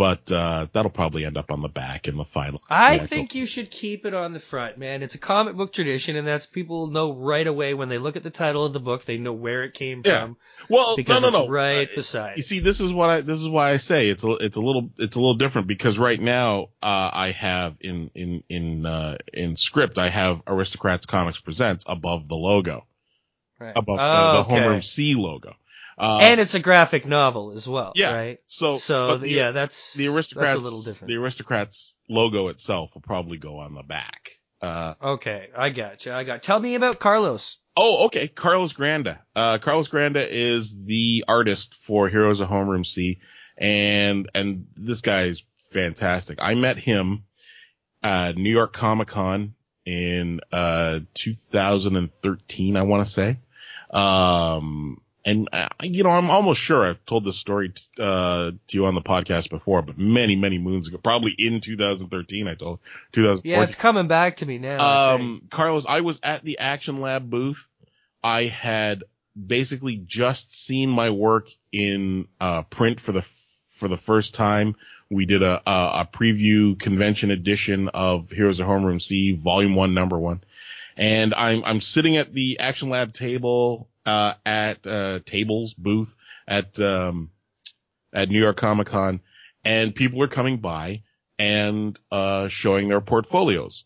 [0.00, 3.44] but uh that'll probably end up on the back in the final I think you
[3.44, 5.02] should keep it on the front, man.
[5.02, 8.22] It's a comic book tradition, and that's people know right away when they look at
[8.22, 10.20] the title of the book, they know where it came Yeah.
[10.22, 10.36] from
[10.70, 12.36] well because no no it's no right Uh, beside.
[12.38, 14.62] You see, this is what I this is why I say it's a it's a
[14.62, 19.18] little it's a little different because right now uh, I have in in in uh,
[19.34, 22.86] in script I have Aristocrats Comics Presents above the logo
[23.58, 23.76] right.
[23.76, 24.60] above Oh, uh, the okay.
[24.60, 25.54] Homeroom C logo.
[26.00, 28.38] Uh, and it's a graphic novel as well, yeah, right?
[28.46, 31.08] so so the, yeah, that's the Aristocrats That's a little different.
[31.08, 34.30] the Aristocrats logo itself will probably go on the back.
[34.62, 36.12] Uh, Okay, I got you.
[36.12, 36.42] I got.
[36.42, 37.58] Tell me about Carlos.
[37.76, 38.28] Oh, okay.
[38.28, 39.18] Carlos Granda.
[39.36, 43.20] Uh, Carlos Granda is the artist for Heroes of Homeroom C,
[43.58, 46.38] and and this guy is fantastic.
[46.40, 47.24] I met him
[48.02, 53.38] at New York Comic Con in uh 2013, I want to say.
[53.90, 58.76] Um, and uh, you know, I'm almost sure I've told this story t- uh to
[58.76, 62.80] you on the podcast before, but many many moons ago, probably in 2013, I told
[63.12, 63.50] 2014.
[63.50, 64.78] Yeah, it's coming back to me now.
[64.78, 65.14] I.
[65.14, 67.66] Um, Carlos, I was at the Action Lab booth.
[68.22, 69.04] I had
[69.46, 73.24] basically just seen my work in uh, print for the
[73.76, 74.76] for the first time.
[75.10, 79.92] We did a, a a preview convention edition of Heroes of Homeroom C, Volume One,
[79.92, 80.42] Number One,
[80.96, 86.14] and I'm I'm sitting at the Action Lab table uh, at uh, tables booth
[86.46, 87.30] at um,
[88.12, 89.20] at New York Comic Con,
[89.64, 91.02] and people are coming by
[91.38, 93.84] and uh, showing their portfolios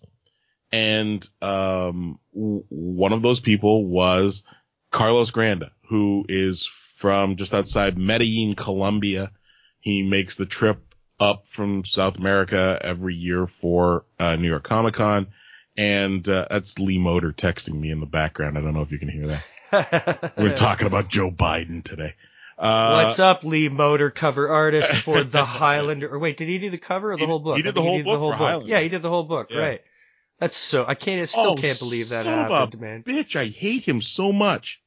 [0.74, 4.42] and um, w- one of those people was
[4.90, 9.30] Carlos Granda, who is from just outside Medellin, Colombia.
[9.78, 14.94] He makes the trip up from South America every year for uh, New York Comic
[14.94, 15.28] Con,
[15.76, 18.58] and uh, that's Lee Moder texting me in the background.
[18.58, 19.46] I don't know if you can hear that.
[20.36, 22.14] We're talking about Joe Biden today.
[22.58, 26.08] Uh, What's up, Lee Moder, cover artist for the Highlander?
[26.08, 27.56] Or wait, did he do the cover or the He whole did- book?
[27.56, 28.68] he did the whole book for Highlander.
[28.68, 29.48] Yeah, he did the whole book.
[29.50, 29.58] Yeah.
[29.58, 29.82] Right.
[30.38, 30.84] That's so.
[30.86, 31.20] I can't.
[31.20, 33.02] I still Oh, can't believe that son of a happened, man.
[33.02, 34.80] bitch, I hate him so much.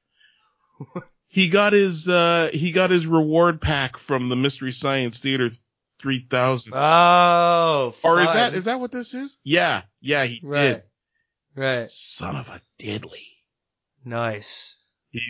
[1.28, 5.50] he got his uh he got his reward pack from the Mystery Science Theater
[6.02, 6.74] 3000.
[6.76, 9.38] Oh, or is that is that what this is?
[9.44, 10.62] Yeah, yeah, he right?
[10.62, 10.84] did.
[11.56, 11.90] Right.
[11.90, 13.26] Son of a diddly.
[14.06, 14.77] Nice.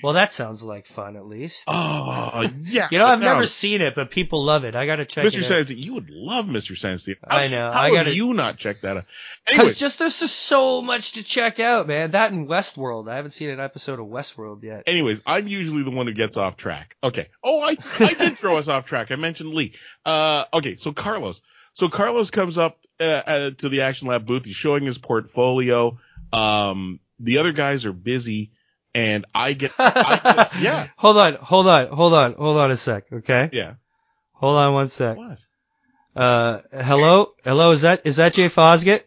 [0.03, 1.63] Well, that sounds like fun, at least.
[1.67, 2.87] Oh, yeah.
[2.91, 4.75] you know, I've never seen it, but people love it.
[4.75, 5.35] I gotta check Mr.
[5.39, 5.45] it out.
[5.45, 6.77] Science You would love Mr.
[6.77, 7.21] Science Theater.
[7.27, 9.05] I know, How I gotta- you not check that out?
[9.47, 12.11] Anyway, Because just there's just so much to check out, man.
[12.11, 13.09] That and Westworld.
[13.09, 14.83] I haven't seen an episode of Westworld yet.
[14.87, 16.97] Anyways, I'm usually the one who gets off track.
[17.03, 17.27] Okay.
[17.43, 19.11] Oh, I I did throw us off track.
[19.11, 19.73] I mentioned Lee.
[20.05, 20.75] Uh, okay.
[20.75, 21.41] So Carlos.
[21.73, 24.45] so Carlos comes up uh, uh, to the Action Lab booth.
[24.45, 25.97] He's showing his portfolio.
[26.33, 28.51] Um, the other guys are busy,
[28.97, 32.77] and I get, I get yeah, Hold on, hold on, hold on, hold on a
[32.77, 33.49] sec, okay?
[33.53, 33.73] yeah.
[34.33, 35.17] Hold on one sec.
[35.17, 35.37] What?
[36.15, 39.03] Uh, hello, hello, is that, is that Jay Fosgitt?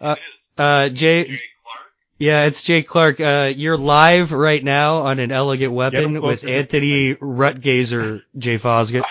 [0.00, 0.16] Yeah, Uh,
[0.58, 1.86] uh, Jay, Jay Clark.
[2.18, 3.20] yeah, it's Jay Clark.
[3.20, 9.04] Uh, you're live right now on an elegant weapon with Anthony Ruttgaizer, Jay Fosgitt.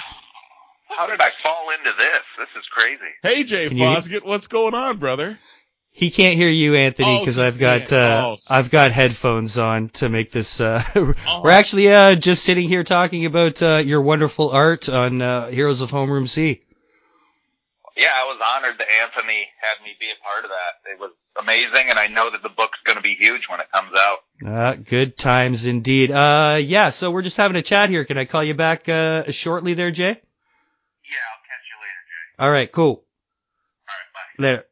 [0.90, 2.22] How did I fall into this?
[2.38, 3.00] This is crazy.
[3.24, 5.40] Hey, Jay Can you- what's going on, brother?
[5.92, 9.58] He can't hear you, Anthony, Oh, because he I've got uh, Oh, I've got headphones
[9.58, 10.62] on to make this.
[10.62, 10.82] Uh,
[11.28, 11.42] Oh.
[11.44, 15.82] we're actually uh, just sitting here talking about uh, your wonderful art on uh, Heroes
[15.82, 16.62] of Homeroom C.
[17.98, 20.90] Yeah, I was honored that Anthony had me be a part of that.
[20.90, 23.70] It was amazing, and I know that the book's going to be huge when it
[23.74, 24.20] comes out.
[24.46, 26.10] Uh, good times indeed.
[26.12, 28.06] Uh, yeah, so we're just having a chat here.
[28.06, 30.08] Can I call you back uh, shortly, there, Jay?
[30.08, 32.44] Yeah, I'll catch you later, Jay.
[32.46, 32.88] All right, cool.
[32.88, 33.02] All
[33.90, 34.44] right, bye.
[34.44, 34.66] There.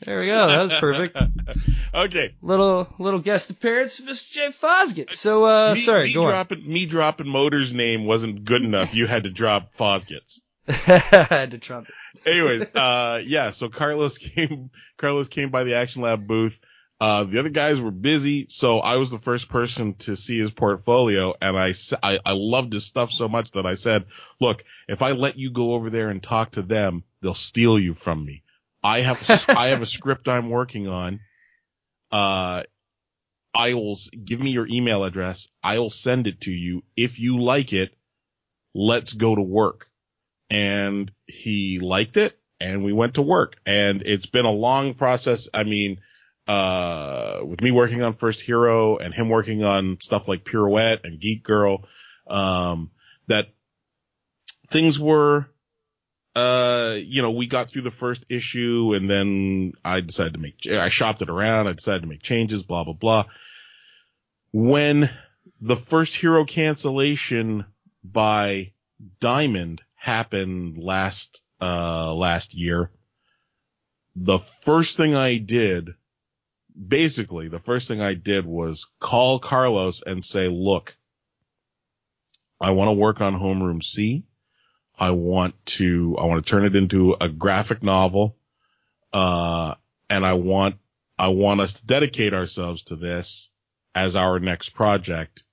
[0.00, 0.46] There we go.
[0.46, 1.16] That was perfect.
[1.94, 2.34] okay.
[2.40, 4.30] little little guest appearance, Mr.
[4.30, 5.12] Jay Fosgitt.
[5.12, 6.30] So, uh, me, sorry, me go on.
[6.30, 8.94] dropping, Me dropping Moder's name wasn't good enough.
[8.94, 10.40] You had to drop Fosgitt's.
[10.68, 11.94] I had to trumpet.
[12.24, 16.60] Anyways, uh, yeah, so Carlos came, Carlos came by the Action Lab booth.
[17.00, 20.50] Uh, the other guys were busy, so I was the first person to see his
[20.50, 24.06] portfolio, and I I loved his stuff so much that I said,
[24.40, 27.94] look, if I let you go over there and talk to them, they'll steal you
[27.94, 28.42] from me.
[28.88, 31.20] I have, I have a script I'm working on.
[32.10, 32.62] Uh,
[33.54, 35.48] I will give me your email address.
[35.62, 36.82] I will send it to you.
[36.96, 37.94] If you like it,
[38.74, 39.88] let's go to work.
[40.50, 45.48] And he liked it and we went to work and it's been a long process.
[45.52, 46.00] I mean,
[46.46, 51.20] uh, with me working on First Hero and him working on stuff like Pirouette and
[51.20, 51.84] Geek Girl,
[52.26, 52.90] um,
[53.26, 53.48] that
[54.70, 55.46] things were,
[56.34, 60.66] uh, you know, we got through the first issue and then I decided to make,
[60.70, 61.66] I shopped it around.
[61.66, 63.24] I decided to make changes, blah, blah, blah.
[64.52, 65.10] When
[65.60, 67.64] the first hero cancellation
[68.04, 68.72] by
[69.20, 72.90] Diamond happened last, uh, last year,
[74.14, 75.94] the first thing I did,
[76.86, 80.96] basically the first thing I did was call Carlos and say, look,
[82.60, 84.24] I want to work on Homeroom C.
[84.98, 88.36] I want to, I want to turn it into a graphic novel.
[89.12, 89.74] Uh,
[90.10, 90.76] and I want,
[91.18, 93.48] I want us to dedicate ourselves to this
[93.94, 95.44] as our next project.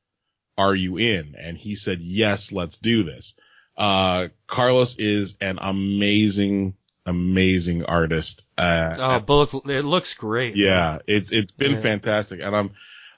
[0.58, 1.36] Are you in?
[1.38, 3.34] And he said, yes, let's do this.
[3.77, 8.47] Uh, Carlos is an amazing, amazing artist.
[8.58, 10.55] Uh, Oh, bullet, it looks great.
[10.55, 11.81] yeah, it's it's been Yeah.
[11.81, 12.71] fantastic, and I'm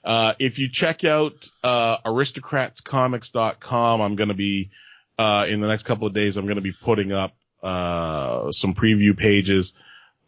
[0.04, 4.70] uh, if you check out uh, aristocratscomics.com, I'm going to be
[5.18, 6.36] uh, in the next couple of days.
[6.36, 9.74] I'm going to be putting up uh, some preview pages,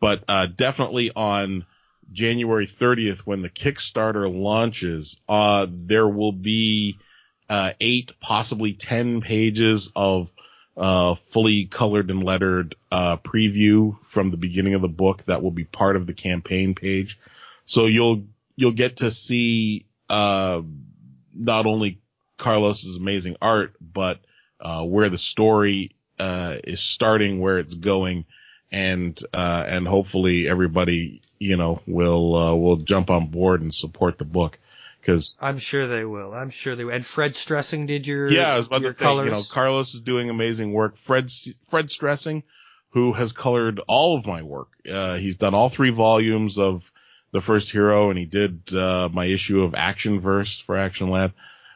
[0.00, 1.64] but uh, definitely on
[2.12, 6.98] January 30th when the Kickstarter launches, uh, there will be
[7.48, 10.32] uh, eight, possibly ten pages of
[10.76, 15.50] uh, fully colored and lettered uh, preview from the beginning of the book that will
[15.50, 17.18] be part of the campaign page.
[17.66, 18.24] So you'll
[18.56, 20.62] you'll get to see uh,
[21.34, 22.00] not only
[22.38, 24.20] Carlos's amazing art, but
[24.60, 28.26] uh, where the story uh, is starting, where it's going,
[28.70, 34.18] and uh, and hopefully everybody you know will uh, will jump on board and support
[34.18, 34.58] the book
[35.00, 36.32] because I'm sure they will.
[36.32, 36.94] I'm sure they will.
[36.94, 39.26] And Fred Stresing did your yeah, I was about to say, colors.
[39.26, 40.96] you know, Carlos is doing amazing work.
[40.96, 41.30] Fred,
[41.66, 42.42] Fred Stresing,
[42.90, 44.68] who has colored all of my work.
[44.90, 46.90] Uh, he's done all three volumes of
[47.32, 51.32] the first hero and he did, uh, my issue of Action Verse for Action Lab.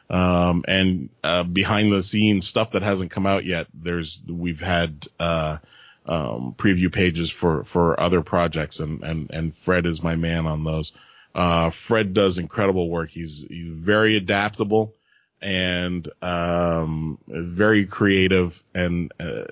[0.09, 3.67] Um, and, uh, behind the scenes stuff that hasn't come out yet.
[3.73, 5.57] There's, we've had, uh,
[6.05, 10.63] um, preview pages for, for other projects and, and, and Fred is my man on
[10.63, 10.91] those.
[11.33, 13.09] Uh, Fred does incredible work.
[13.09, 14.93] He's, he's very adaptable
[15.41, 19.43] and um, very creative and uh,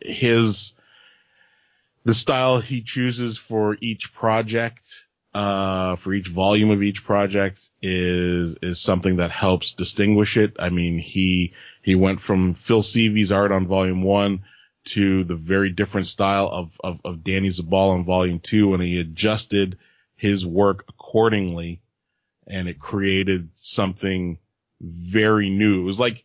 [0.00, 0.72] his
[2.04, 8.56] the style he chooses for each project uh, for each volume of each project is
[8.62, 10.56] is something that helps distinguish it.
[10.58, 14.44] I mean, he he went from Phil Seavey's art on volume one
[14.86, 18.98] to the very different style of of, of Danny Zabal on volume two, and he
[18.98, 19.78] adjusted
[20.16, 21.80] his work accordingly,
[22.46, 24.38] and it created something
[24.80, 25.82] very new.
[25.82, 26.24] It was like,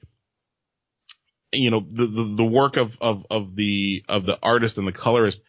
[1.52, 4.92] you know, the, the, the work of, of, of the, of the artist and the
[4.92, 5.42] colorist.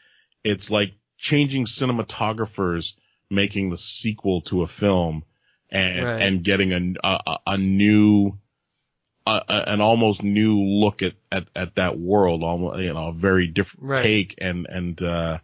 [0.43, 2.95] It's like changing cinematographers
[3.31, 5.25] making the sequel to a film
[5.70, 6.22] and, Right.
[6.22, 8.39] and getting a, a, a new,
[9.27, 13.12] a, a, an almost new look at, at, at that world, almost, you know, a
[13.12, 14.03] very different Right.
[14.03, 15.39] take and, and, uh,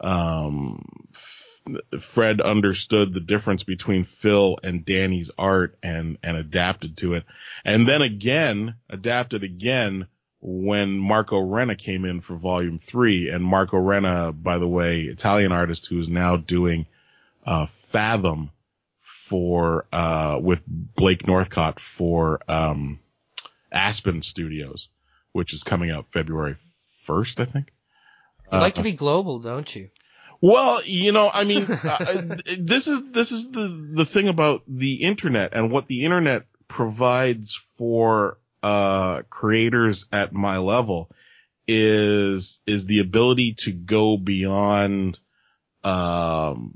[0.00, 0.84] um,
[1.14, 7.24] F- Fred understood the difference between Phil and Danny's art and, and adapted to it.
[7.64, 10.06] And then again, adapted again
[10.40, 13.30] when Marco Renna came in for volume three.
[13.30, 16.86] And Marco Renna, by the way, Italian artist who is now doing,
[17.46, 18.50] uh, Fathom
[18.98, 23.00] for, uh, with Blake Northcott for, um,
[23.72, 24.88] Aspen Studios,
[25.32, 26.56] which is coming out February
[27.06, 27.72] 1st, I think.
[28.52, 29.90] You like Uh, to be global, don't you?
[30.40, 32.22] well, you know, I mean, uh,
[32.58, 37.54] this is this is the the thing about the internet and what the internet provides
[37.76, 41.10] for uh creators at my level
[41.68, 45.18] is is the ability to go beyond
[45.84, 46.74] um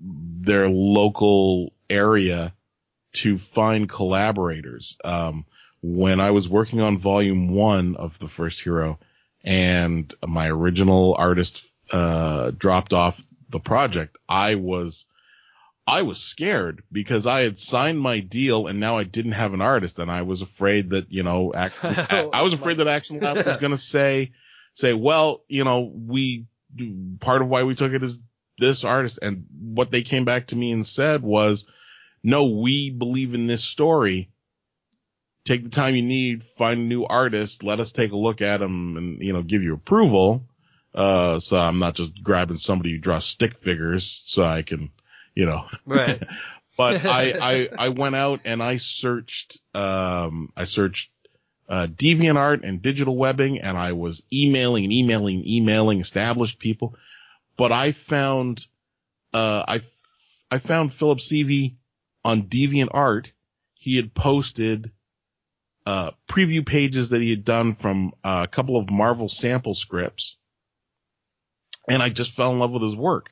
[0.00, 2.54] their local area
[3.12, 4.96] to find collaborators.
[5.04, 5.44] Um
[5.80, 8.98] when I was working on volume 1 of the first hero
[9.44, 15.04] and my original artist uh, dropped off the project, I was,
[15.86, 19.60] I was scared because I had signed my deal and now I didn't have an
[19.60, 23.20] artist and I was afraid that, you know, Action, I, I was afraid that Action
[23.20, 24.32] Lab was going to say,
[24.74, 26.46] say, well, you know, we,
[27.20, 28.18] part of why we took it is
[28.58, 29.18] this artist.
[29.22, 31.64] And what they came back to me and said was,
[32.22, 34.30] no, we believe in this story.
[35.44, 38.58] Take the time you need, find a new artist, let us take a look at
[38.58, 40.46] them and, you know, give you approval.
[40.94, 44.90] Uh, so I'm not just grabbing somebody who draws stick figures so I can,
[45.34, 46.22] you know, Right.
[46.76, 51.10] but I, I, I went out and I searched, um, I searched,
[51.68, 56.94] uh, DeviantArt and digital webbing and I was emailing and emailing, and emailing established people,
[57.58, 58.64] but I found,
[59.34, 59.82] uh, I,
[60.50, 61.74] I found Philip Seavey
[62.24, 63.32] on Deviant Art.
[63.74, 64.92] He had posted,
[65.84, 70.36] uh, preview pages that he had done from uh, a couple of Marvel sample scripts.
[71.88, 73.30] And I just fell in love with his work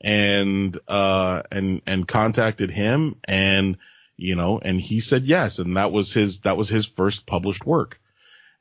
[0.00, 3.76] and, uh, and, and contacted him and,
[4.16, 5.60] you know, and he said yes.
[5.60, 8.00] And that was his, that was his first published work.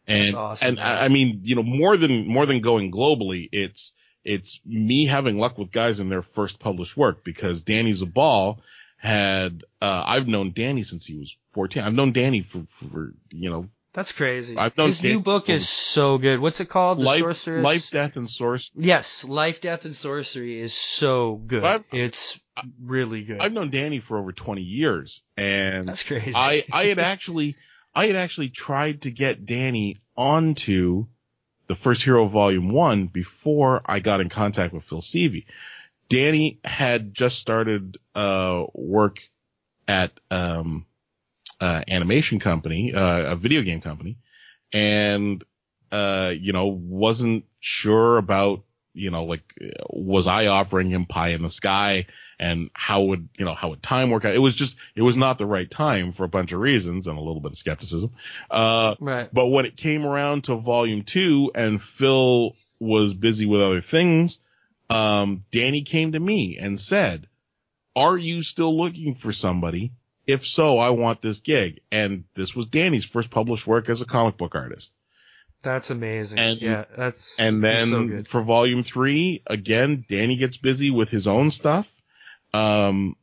[0.06, 0.80] And, awesome, and.
[0.80, 3.94] I, I mean, you know, more than, more than going globally, it's,
[4.28, 8.60] it's me having luck with guys in their first published work because Danny Zabal
[8.98, 11.84] had, uh, I've known Danny since he was 14.
[11.84, 14.58] I've known Danny for, for, you know, That's crazy.
[14.58, 16.40] I've known His new book is so good.
[16.40, 17.00] What's it called?
[17.00, 17.64] The life, Sorceress.
[17.64, 18.84] life, death, and Sorcery.
[18.84, 21.64] Yes, Life, Death, and Sorcery is so good.
[21.64, 22.40] I've- it's
[22.82, 23.40] really good.
[23.40, 26.34] I've known Danny for over 20 years and That's crazy.
[26.36, 27.56] I, I had actually,
[27.96, 31.06] I had actually tried to get Danny onto
[31.68, 35.46] the first hero volume one before I got in contact with Phil Seavey.
[36.10, 39.20] Danny had just started, uh, work
[39.88, 40.86] at, um,
[41.60, 44.18] uh, animation company, uh, a video game company
[44.72, 45.44] and,
[45.92, 48.64] uh, you know, wasn't sure about,
[48.98, 49.44] you know, like,
[49.90, 52.08] was I offering him pie in the sky
[52.40, 54.36] and how would, you know, how would time work out?
[54.36, 57.18] It was just, it was not the right time for a bunch of reasons and
[57.18, 58.12] a little bit of skepticism.
[58.50, 59.30] Uh, right.
[59.34, 64.40] but when it came around to volume two and Phil was busy with other things,
[64.90, 67.28] um, Danny came to me and said,
[67.96, 69.92] are you still looking for somebody?
[70.28, 71.80] If so, I want this gig.
[71.92, 74.92] And this was Danny's first published work as a comic book artist.
[75.64, 76.40] That's amazing.
[76.40, 81.28] And- yeah, that's And then so for volume three, again, Danny gets busy with his
[81.28, 81.88] own stuff.
[82.54, 83.16] Um,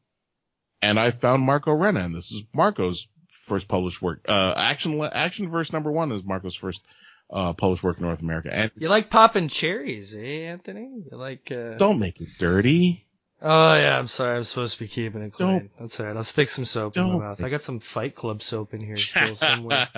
[0.82, 3.06] and I found Marco Renna, and this is Marco's
[3.46, 4.20] first published work.
[4.28, 6.82] Uh, Action, Action Verse number one is Marco's first,
[7.30, 8.50] uh, published work in North America.
[8.52, 11.04] And You like popping cherries, eh, Anthony?
[11.10, 11.50] You like?
[11.50, 11.76] Uh...
[11.76, 13.03] don't make it dirty.
[13.46, 14.36] Oh yeah, I'm sorry.
[14.38, 15.48] I'm supposed to be keeping it clean.
[15.50, 16.16] Don't- That's alright.
[16.16, 17.42] I'll stick some soap in my mouth.
[17.44, 19.88] I got some Fight Club soap in here still somewhere.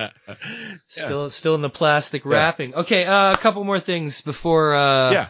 [0.88, 2.30] Still, still in the plastic Yeah.
[2.32, 2.74] wrapping.
[2.74, 4.74] Okay, uh, a couple more things before.
[4.74, 5.28] Uh, yeah.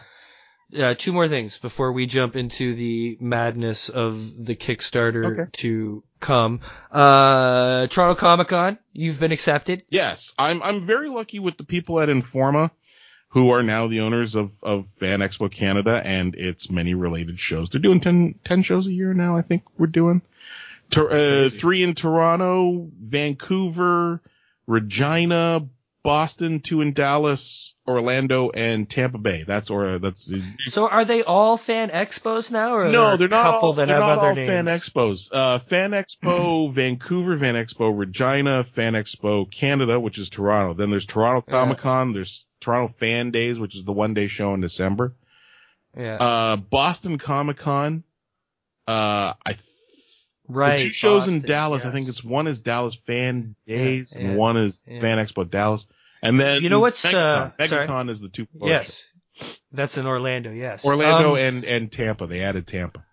[0.89, 5.49] uh, two more things before we jump into the madness of the Kickstarter Okay.
[5.53, 6.61] to come.
[6.91, 9.83] Uh, Toronto Comic Con, you've been accepted.
[9.89, 12.71] Yes, I'm I'm very lucky with the people at Informa,
[13.29, 17.69] who are now the owners of of Fan Expo Canada and its many related shows.
[17.69, 19.37] They're doing 10, 10 shows a year now.
[19.37, 20.21] I think we're doing
[20.95, 24.21] uh, three in Toronto, Vancouver,
[24.65, 25.67] Regina,
[26.07, 29.43] Boston, two in Dallas, Orlando, and Tampa Bay.
[29.45, 30.33] That's or that's
[30.67, 34.05] So are they all fan expos now, or no, they're not all, that they're have
[34.05, 34.47] not other all names?
[34.47, 35.29] fan expos.
[35.33, 40.73] Uh, fan expo Vancouver, Fan expo Regina, Fan expo Canada, which is Toronto.
[40.73, 42.13] Then there's Toronto Comic Con.
[42.13, 45.15] There's Toronto Fan Days, which is the one day show in December.
[45.97, 46.15] Yeah.
[46.15, 48.03] Uh, Boston Comic Con.
[48.87, 49.61] Uh, I, th-
[50.49, 50.77] Right.
[50.77, 54.27] the two shows in Boston, Dallas, I think it's one is Dallas Fan Days yeah,
[54.29, 54.99] and one is yeah.
[55.01, 55.85] Fan Expo Dallas.
[56.21, 57.87] And then You know what's, uh, MegaCon, sorry.
[57.87, 59.03] MegaCon is the two Yes.
[59.73, 60.85] That's in Orlando, yes.
[60.85, 62.27] Orlando Um, and and Tampa.
[62.27, 63.03] They added Tampa.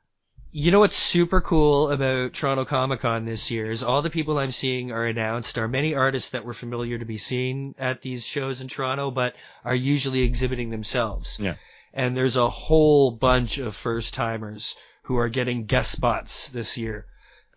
[0.57, 4.39] You know what's super cool about Toronto Comic Con this year is all the people
[4.39, 8.25] I'm seeing are announced are many artists that were familiar to be seen at these
[8.25, 9.35] shows in Toronto, but
[9.65, 11.41] are usually exhibiting themselves.
[11.41, 11.57] Yeah.
[11.93, 17.07] And there's a whole bunch of first timers who are getting guest spots this year.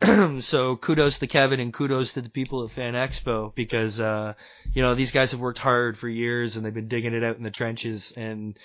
[0.41, 4.33] so kudos to Kevin and kudos to the people at Fan Expo because, uh,
[4.73, 7.37] you know, these guys have worked hard for years and they've been digging it out
[7.37, 8.57] in the trenches and,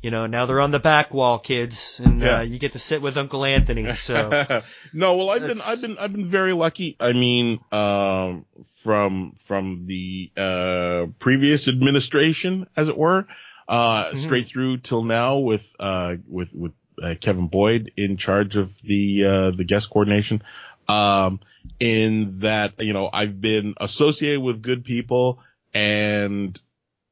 [0.00, 2.38] you know, now they're on the back wall, kids, and, Yeah.
[2.38, 3.92] uh, you get to sit with Uncle Anthony.
[3.94, 4.30] So,
[4.92, 6.96] no, well, I've been, I've been, I've been very lucky.
[6.98, 8.46] I mean, um,
[8.82, 13.26] from, from the, uh, previous administration, as it were,
[13.68, 14.16] uh, Mhm.
[14.16, 16.72] straight through till now with, uh, with, with,
[17.02, 20.42] uh, Kevin Boyd in charge of the, uh, the guest coordination.
[20.88, 21.40] Um,
[21.78, 25.40] in that, you know, I've been associated with good people
[25.74, 26.58] and,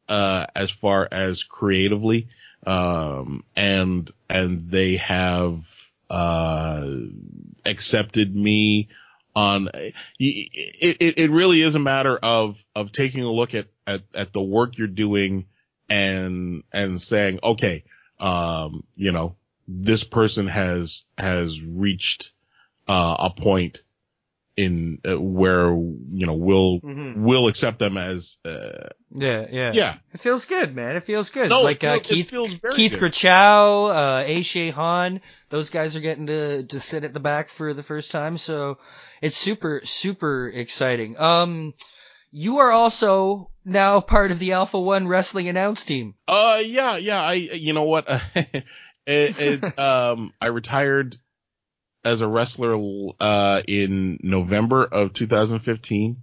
[0.08, 2.28] uh, as far as creatively,
[2.66, 5.66] um, and, and they have,
[6.08, 6.88] uh,
[7.64, 8.88] accepted me
[9.34, 14.02] on, it, it, it really is a matter of, of taking a look at, at,
[14.14, 15.46] at the work you're doing
[15.88, 17.84] and, and saying, okay,
[18.18, 19.36] um, you know,
[19.68, 22.32] this person has, has reached,
[22.88, 23.82] uh, a point
[24.56, 27.16] in uh, where, you know, we'll, Mhm.
[27.18, 29.72] we'll accept them as, uh, yeah, yeah.
[29.74, 29.94] yeah.
[30.14, 30.96] It feels good, man.
[30.96, 31.50] It feels good.
[31.50, 33.12] No, like, uh, Keith, feels very Keith good.
[33.12, 35.20] Krachow, uh, Aisha Han,
[35.50, 38.38] those guys are getting to, to sit at the back for the first time.
[38.38, 38.78] So
[39.20, 41.18] it's super, super exciting.
[41.18, 41.74] Um,
[42.30, 46.14] you are also now part of the Alpha One Wrestling announce team.
[46.26, 47.20] Uh, yeah, yeah.
[47.20, 48.06] I, you know what?
[48.34, 48.64] it,
[49.06, 51.18] it, um, I retired
[52.06, 52.76] as a wrestler,
[53.18, 56.22] uh, in November of 2015.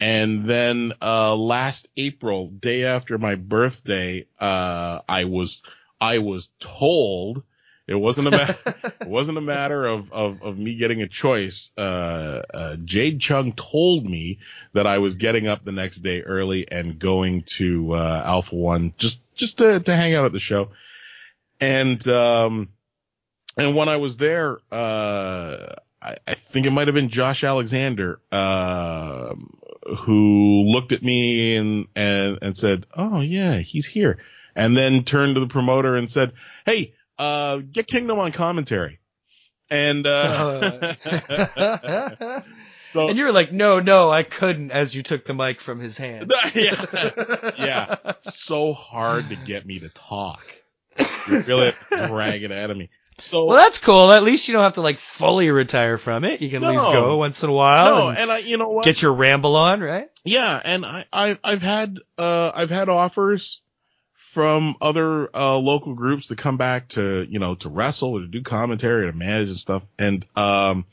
[0.00, 5.62] And then, uh, last April, day after my birthday, uh, I was,
[6.00, 7.42] I was told
[7.86, 8.56] it wasn't a matter,
[9.00, 11.72] it wasn't a matter of, of, of me getting a choice.
[11.76, 14.38] Uh, uh, Jade Chung told me
[14.72, 18.94] that I was getting up the next day early and going to, uh, Alpha One
[18.96, 20.70] just, just to, to hang out at the show.
[21.60, 22.68] And, um,
[23.58, 28.20] and when I was there, uh, I, I think it might have been Josh Alexander,
[28.30, 29.58] um,
[29.98, 34.18] who looked at me and, and, and said, Oh yeah, he's here.
[34.54, 36.32] And then turned to the promoter and said,
[36.64, 39.00] Hey, uh, get Kingdom on commentary.
[39.70, 40.94] And, uh,
[42.92, 45.80] so, and you were like, no, no, I couldn't as you took the mic from
[45.80, 46.32] his hand.
[46.54, 50.44] yeah, yeah, so hard to get me to talk.
[51.28, 52.90] You really have to drag it out of me.
[53.20, 54.12] So, Well, that's cool.
[54.12, 56.40] At least you don't have to like fully retire from it.
[56.40, 58.68] You can at least go once in a while no, and and I, you know
[58.68, 58.84] what?
[58.84, 60.08] get your ramble on, right?
[60.24, 63.60] Yeah, and I, I I've had uh I've had offers
[64.14, 68.28] from other uh local groups to come back to you know to wrestle or to
[68.28, 70.84] do commentary or to manage and stuff, and um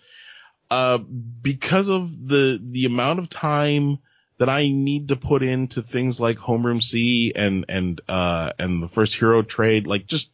[0.72, 4.00] uh because of the the amount of time
[4.38, 8.90] that I need to put into things like Homeroom C and and uh and the
[8.90, 10.32] first hero trade, like just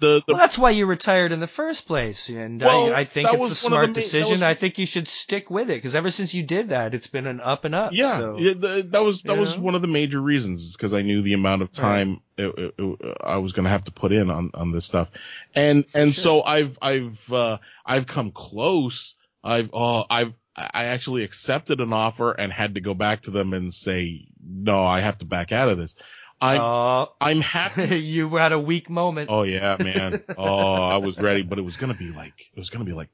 [0.00, 3.04] the the Well, that's why you retired in the first place, and Well, I, I
[3.04, 4.32] think it's a was one of the smart main- decision.
[4.40, 7.06] was- I think you should stick with it because ever since you did that, it's
[7.06, 7.92] been an up and up.
[7.92, 8.38] Yeah, so.
[8.38, 9.62] yeah the, that was that was know?
[9.62, 13.16] one of the major reasons because I knew the amount of time it, it- it-
[13.22, 15.08] I was going to have to put in on on this stuff,
[15.54, 16.22] and and sure.
[16.22, 19.14] so I've I've uh, I've come close.
[19.42, 23.52] I've oh I've I actually accepted an offer and had to go back to them
[23.52, 25.96] and say no, I have to back out of this.
[26.40, 27.96] I'm Oh, I'm happy.
[28.00, 29.30] you had a weak moment.
[29.30, 30.22] Oh yeah, man.
[30.36, 30.44] Oh,
[30.88, 33.08] I was ready, but it was gonna be like it was gonna be like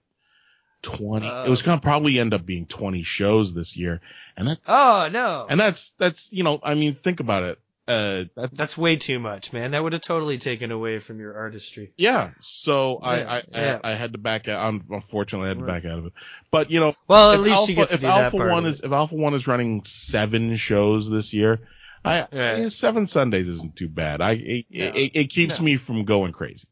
[0.83, 1.29] twenty.
[1.31, 1.45] Oh.
[1.45, 4.01] it was gonna probably end up being twenty shows this year,
[4.37, 7.59] and that's Oh no, and that's, that's, you know, I mean, think about it.
[7.89, 9.73] Uh, that's, that's way too much, man.
[9.73, 11.93] That would have totally taken away from your artistry.
[11.97, 12.31] yeah.
[12.39, 13.79] So I, Yeah, I, yeah.
[13.83, 14.65] I, I had to back out.
[14.65, 16.13] un- Unfortunately, I had to back out of it.
[16.53, 18.51] But, you know, Well, at least Alpha, you get to if do Alpha that part
[18.53, 21.59] One is, if Alpha One is running seven shows this year,
[22.05, 22.69] I, Yeah.
[22.69, 24.21] Seven Sundays isn't too bad.
[24.21, 24.85] I, it, No.
[24.95, 25.65] it, it keeps No.
[25.65, 26.69] me from going crazy.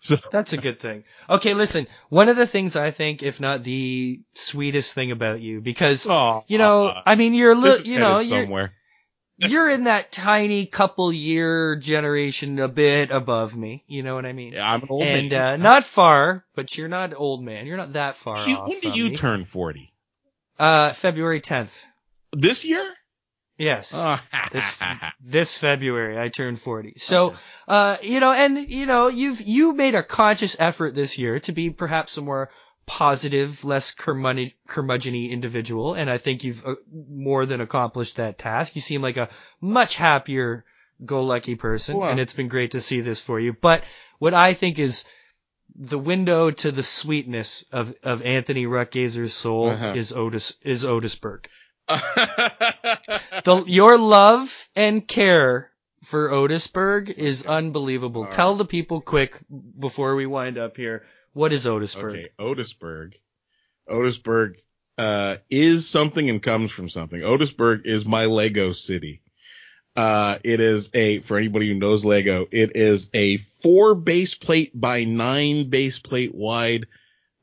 [0.00, 1.04] So, That's a good thing.
[1.30, 1.86] Okay, listen.
[2.08, 6.44] One of the things I think, if not the sweetest thing about you, because oh,
[6.48, 8.72] you know, uh, I mean, you're a little, you know, you're somewhere.
[9.38, 13.84] you're in that tiny couple year generation, a bit above me.
[13.86, 14.54] You know what I mean?
[14.54, 15.60] Yeah, I'm an old and man.
[15.60, 17.66] uh, not far, but you're not old man.
[17.66, 18.68] You're not that far You- off.
[18.68, 19.14] when do you me.
[19.14, 19.92] turn 40?
[20.58, 21.80] Uh, February 10th.
[22.32, 22.92] This year?
[23.62, 23.94] Yes.
[23.96, 24.66] Oh, this
[25.24, 26.94] this February I turned 40.
[26.96, 27.34] So,
[27.68, 31.52] uh, you know, and you know, you've you made a conscious effort this year to
[31.52, 32.50] be perhaps a more
[32.86, 38.74] positive, less curmudgeon- curmudgeony individual, and I think you've uh, more than accomplished that task.
[38.74, 39.28] You seem like a
[39.60, 40.64] much happier
[41.04, 43.52] go lucky person, Well- and it's been great to see this for you.
[43.52, 43.84] But
[44.18, 45.04] what I think is
[45.74, 49.92] the window to the sweetness of, of Anthony Ruttgaizer's soul Uh-huh.
[49.96, 51.46] is Otis is Otisburg.
[53.44, 55.70] The, your love and care
[56.04, 58.26] for Otisburg is unbelievable.
[58.26, 59.38] Tell the people quick
[59.78, 61.04] before we wind up here.
[61.32, 62.12] What is Otisburg?
[62.12, 63.14] Okay, Otisburg.
[63.88, 64.56] Otisburg
[64.98, 67.20] uh, is something and comes from something.
[67.20, 69.22] Otisburg is my Lego city.
[69.94, 74.78] Uh, it is a, for anybody who knows Lego, it is a four base plate
[74.78, 76.86] by nine base plate wide,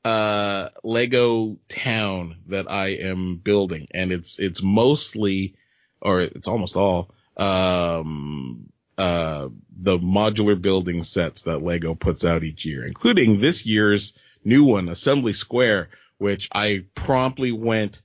[0.06, 3.88] uh, Lego town that I am building.
[3.92, 5.56] And it's, it's mostly,
[6.02, 12.66] or it's almost all, um, uh, the modular building sets that Lego puts out each
[12.66, 18.02] year, including this year's new one, Assembly Square, which I promptly went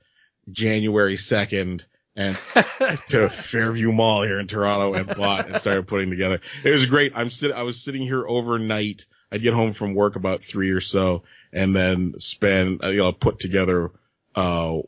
[0.51, 1.85] January 2nd
[2.17, 2.41] and
[3.07, 6.41] to Fairview Mall here in Toronto and bought and started putting together.
[6.63, 7.13] It was great.
[7.17, 9.07] I'm sit, I was sitting here overnight.
[9.33, 11.25] I'd get home from work about three or so
[11.55, 13.91] and then spend, uh, you know, put together,
[14.35, 14.79] uh,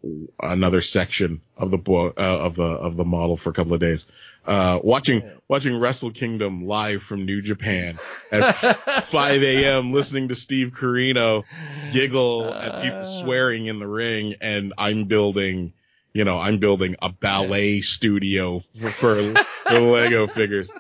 [0.43, 3.81] another section of the book, uh, of the, of the model for a couple of
[3.81, 4.05] days.
[4.45, 7.99] Uh, watching, watching Wrestle Kingdom live from New Japan
[8.31, 8.53] at
[9.05, 9.93] 5 a.m.
[9.93, 11.45] listening to Steve Corino
[11.93, 15.73] giggle at people swearing in the ring and I'm building,
[16.13, 19.35] you know, I'm building a ballet studio for, for,
[19.69, 20.71] for Lego figures.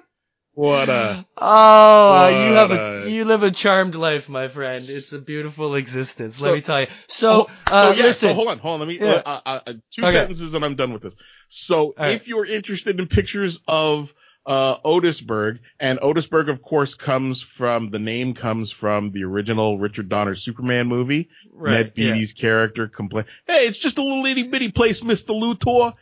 [0.56, 4.82] What a, Oh, uh, you have a a- you live a charmed life, my friend.
[4.82, 6.36] It's a beautiful existence.
[6.38, 6.86] So- let me tell you.
[7.08, 8.30] So, uh, so yeah, listen.
[8.30, 8.80] so hold on, hold on.
[8.80, 9.22] Let me, Yeah.
[9.26, 10.12] uh, uh, uh, two Okay.
[10.12, 11.14] sentences and I'm done with this.
[11.50, 12.12] So right.
[12.14, 14.14] if you're interested in pictures of,
[14.46, 20.08] uh, Otisburg, and Otisburg, of course, comes from, the name comes from the original Richard
[20.08, 21.28] Donner Superman movie.
[21.52, 22.12] right, Ned yeah.
[22.12, 25.30] Beatty's character complain, hey, it's just a little itty bitty place, Mr.
[25.38, 25.92] Luthor.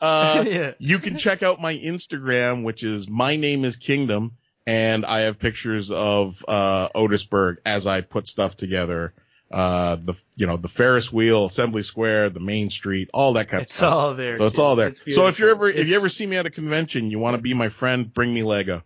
[0.00, 0.72] Uh, yeah.
[0.78, 4.32] you can check out my Instagram, which is my name is Kingdom,
[4.66, 9.14] and I have pictures of uh Otisburg as I put stuff together.
[9.50, 13.60] Uh, the you know the Ferris wheel, Assembly Square, the Main Street, all that kind
[13.60, 13.92] of It's stuff.
[13.92, 14.34] all there.
[14.34, 14.88] so it's all there.
[14.88, 17.36] It's so if you're ever if you ever see me at a convention, you want
[17.36, 18.82] to be my friend, bring me Lego.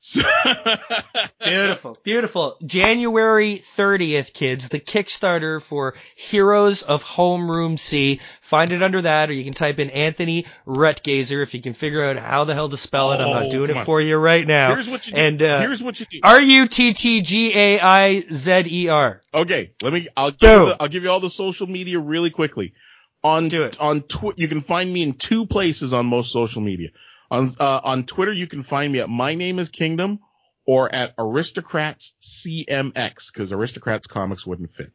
[1.44, 2.56] Beautiful, beautiful.
[2.64, 8.20] January 30th, kids, the Kickstarter for Heroes of Homeroom C.
[8.40, 12.04] Find it under that, or you can type in Anthony Ruttgaizer if you can figure
[12.04, 13.20] out how the hell to spell it.
[13.20, 13.84] I'm not Oh, doing it on.
[13.84, 14.74] for you right now.
[14.74, 15.18] here's what you do.
[15.20, 16.20] And, uh, here's what you do.
[16.22, 19.20] R U T T G A I Z E R.
[19.34, 20.08] Okay, let me.
[20.16, 22.72] I'll give you the, I'll give you all the social media really quickly.
[23.22, 23.78] On Do it.
[23.80, 26.88] on tw- you can find me in two places on most social media.
[27.30, 30.20] On uh, on Twitter, you can find me at my name is Kingdom
[30.66, 34.92] or at Aristocrats CMX because Aristocrats comics wouldn't fit.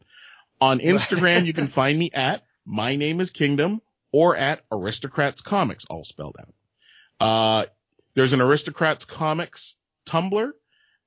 [0.61, 3.81] On Instagram, you can find me at my name is Kingdom
[4.11, 6.53] or at Aristocrats Comics, all spelled out.
[7.19, 7.65] Uh,
[8.13, 9.75] there's an Aristocrats Comics
[10.05, 10.51] Tumblr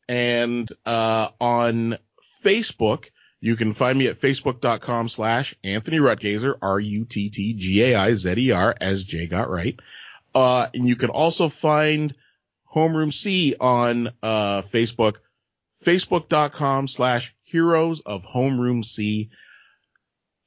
[0.09, 1.99] and uh, on
[2.45, 3.11] Facebook,
[3.41, 7.15] you can find me at facebook.com slash Anthony Ruttgaizer, R-U-T-T-G-A-I-Z-E-R,
[8.81, 9.79] as Jay got right.
[10.39, 12.15] Uh, and you can also find
[12.73, 15.17] Homeroom C on, uh, Facebook,
[15.85, 19.31] facebook.com slash heroes of Homeroom C.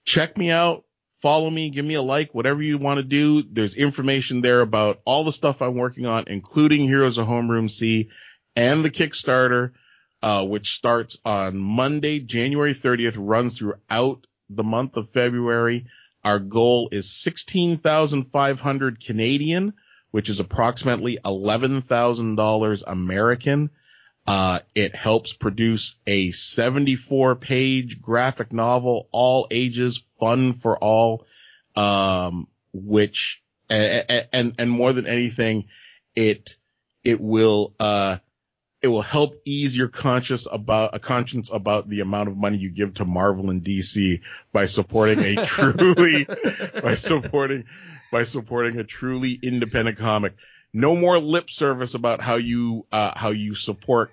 [0.06, 0.86] Check me out.
[1.22, 3.44] Follow me, give me a like, whatever you want to do.
[3.44, 8.10] There's information there about all the stuff I'm working on, including Heroes of Homeroom C
[8.56, 9.72] and the Kickstarter
[10.22, 15.88] uh, which starts on Monday, January 30th, runs throughout the month of February.
[16.24, 19.74] Our goal is 16,500 Canadian,
[20.12, 23.70] which is approximately $11,000 American.
[24.28, 31.26] Uh, it helps produce a 74 page graphic novel, all ages, fun for all,
[31.76, 35.66] um, which, and, and, and more than anything,
[36.16, 36.58] it,
[37.04, 38.18] it will, uh,
[38.82, 42.70] it will help ease your conscience about a conscience about the amount of money you
[42.70, 46.26] give to Marvel and DC by supporting a truly
[46.82, 47.66] by supporting
[48.12, 50.34] by supporting a truly independent comic.
[50.74, 54.12] No more lip service about how you uh how you support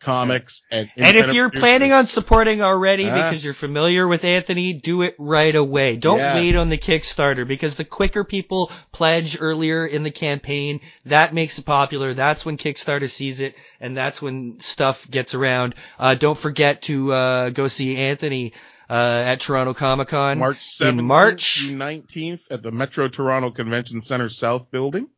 [0.00, 1.60] comics and And if you're producers.
[1.60, 5.94] planning on supporting already because you're familiar with Anthony, do it right away.
[5.96, 6.34] Don't Yes.
[6.34, 11.58] wait on the Kickstarter because the quicker people pledge earlier in the campaign, that makes
[11.58, 12.14] it popular.
[12.14, 15.76] That's when Kickstarter sees it and that's when stuff gets around.
[16.00, 18.52] Uh, don't forget to, uh, go see Anthony,
[18.92, 20.38] uh, at Toronto Comic Con.
[20.38, 21.64] March 17th in March.
[21.70, 25.08] 19th at the Metro Toronto Convention Center South building.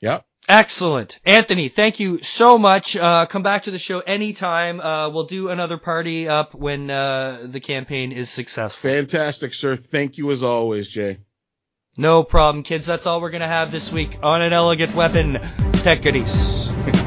[0.00, 0.24] Yep.
[0.48, 1.20] Excellent.
[1.24, 2.96] Anthony, thank you so much.
[2.96, 4.80] Uh, come back to the show anytime.
[4.80, 8.90] Uh, we'll do another party up when uh, the campaign is successful.
[8.90, 9.76] Fantastic, sir.
[9.76, 11.18] Thank you as always, Jay.
[11.98, 12.86] No problem, kids.
[12.86, 15.38] That's all we're going to have this week on An Elegant Weapon.
[15.74, 16.68] Tech goodies.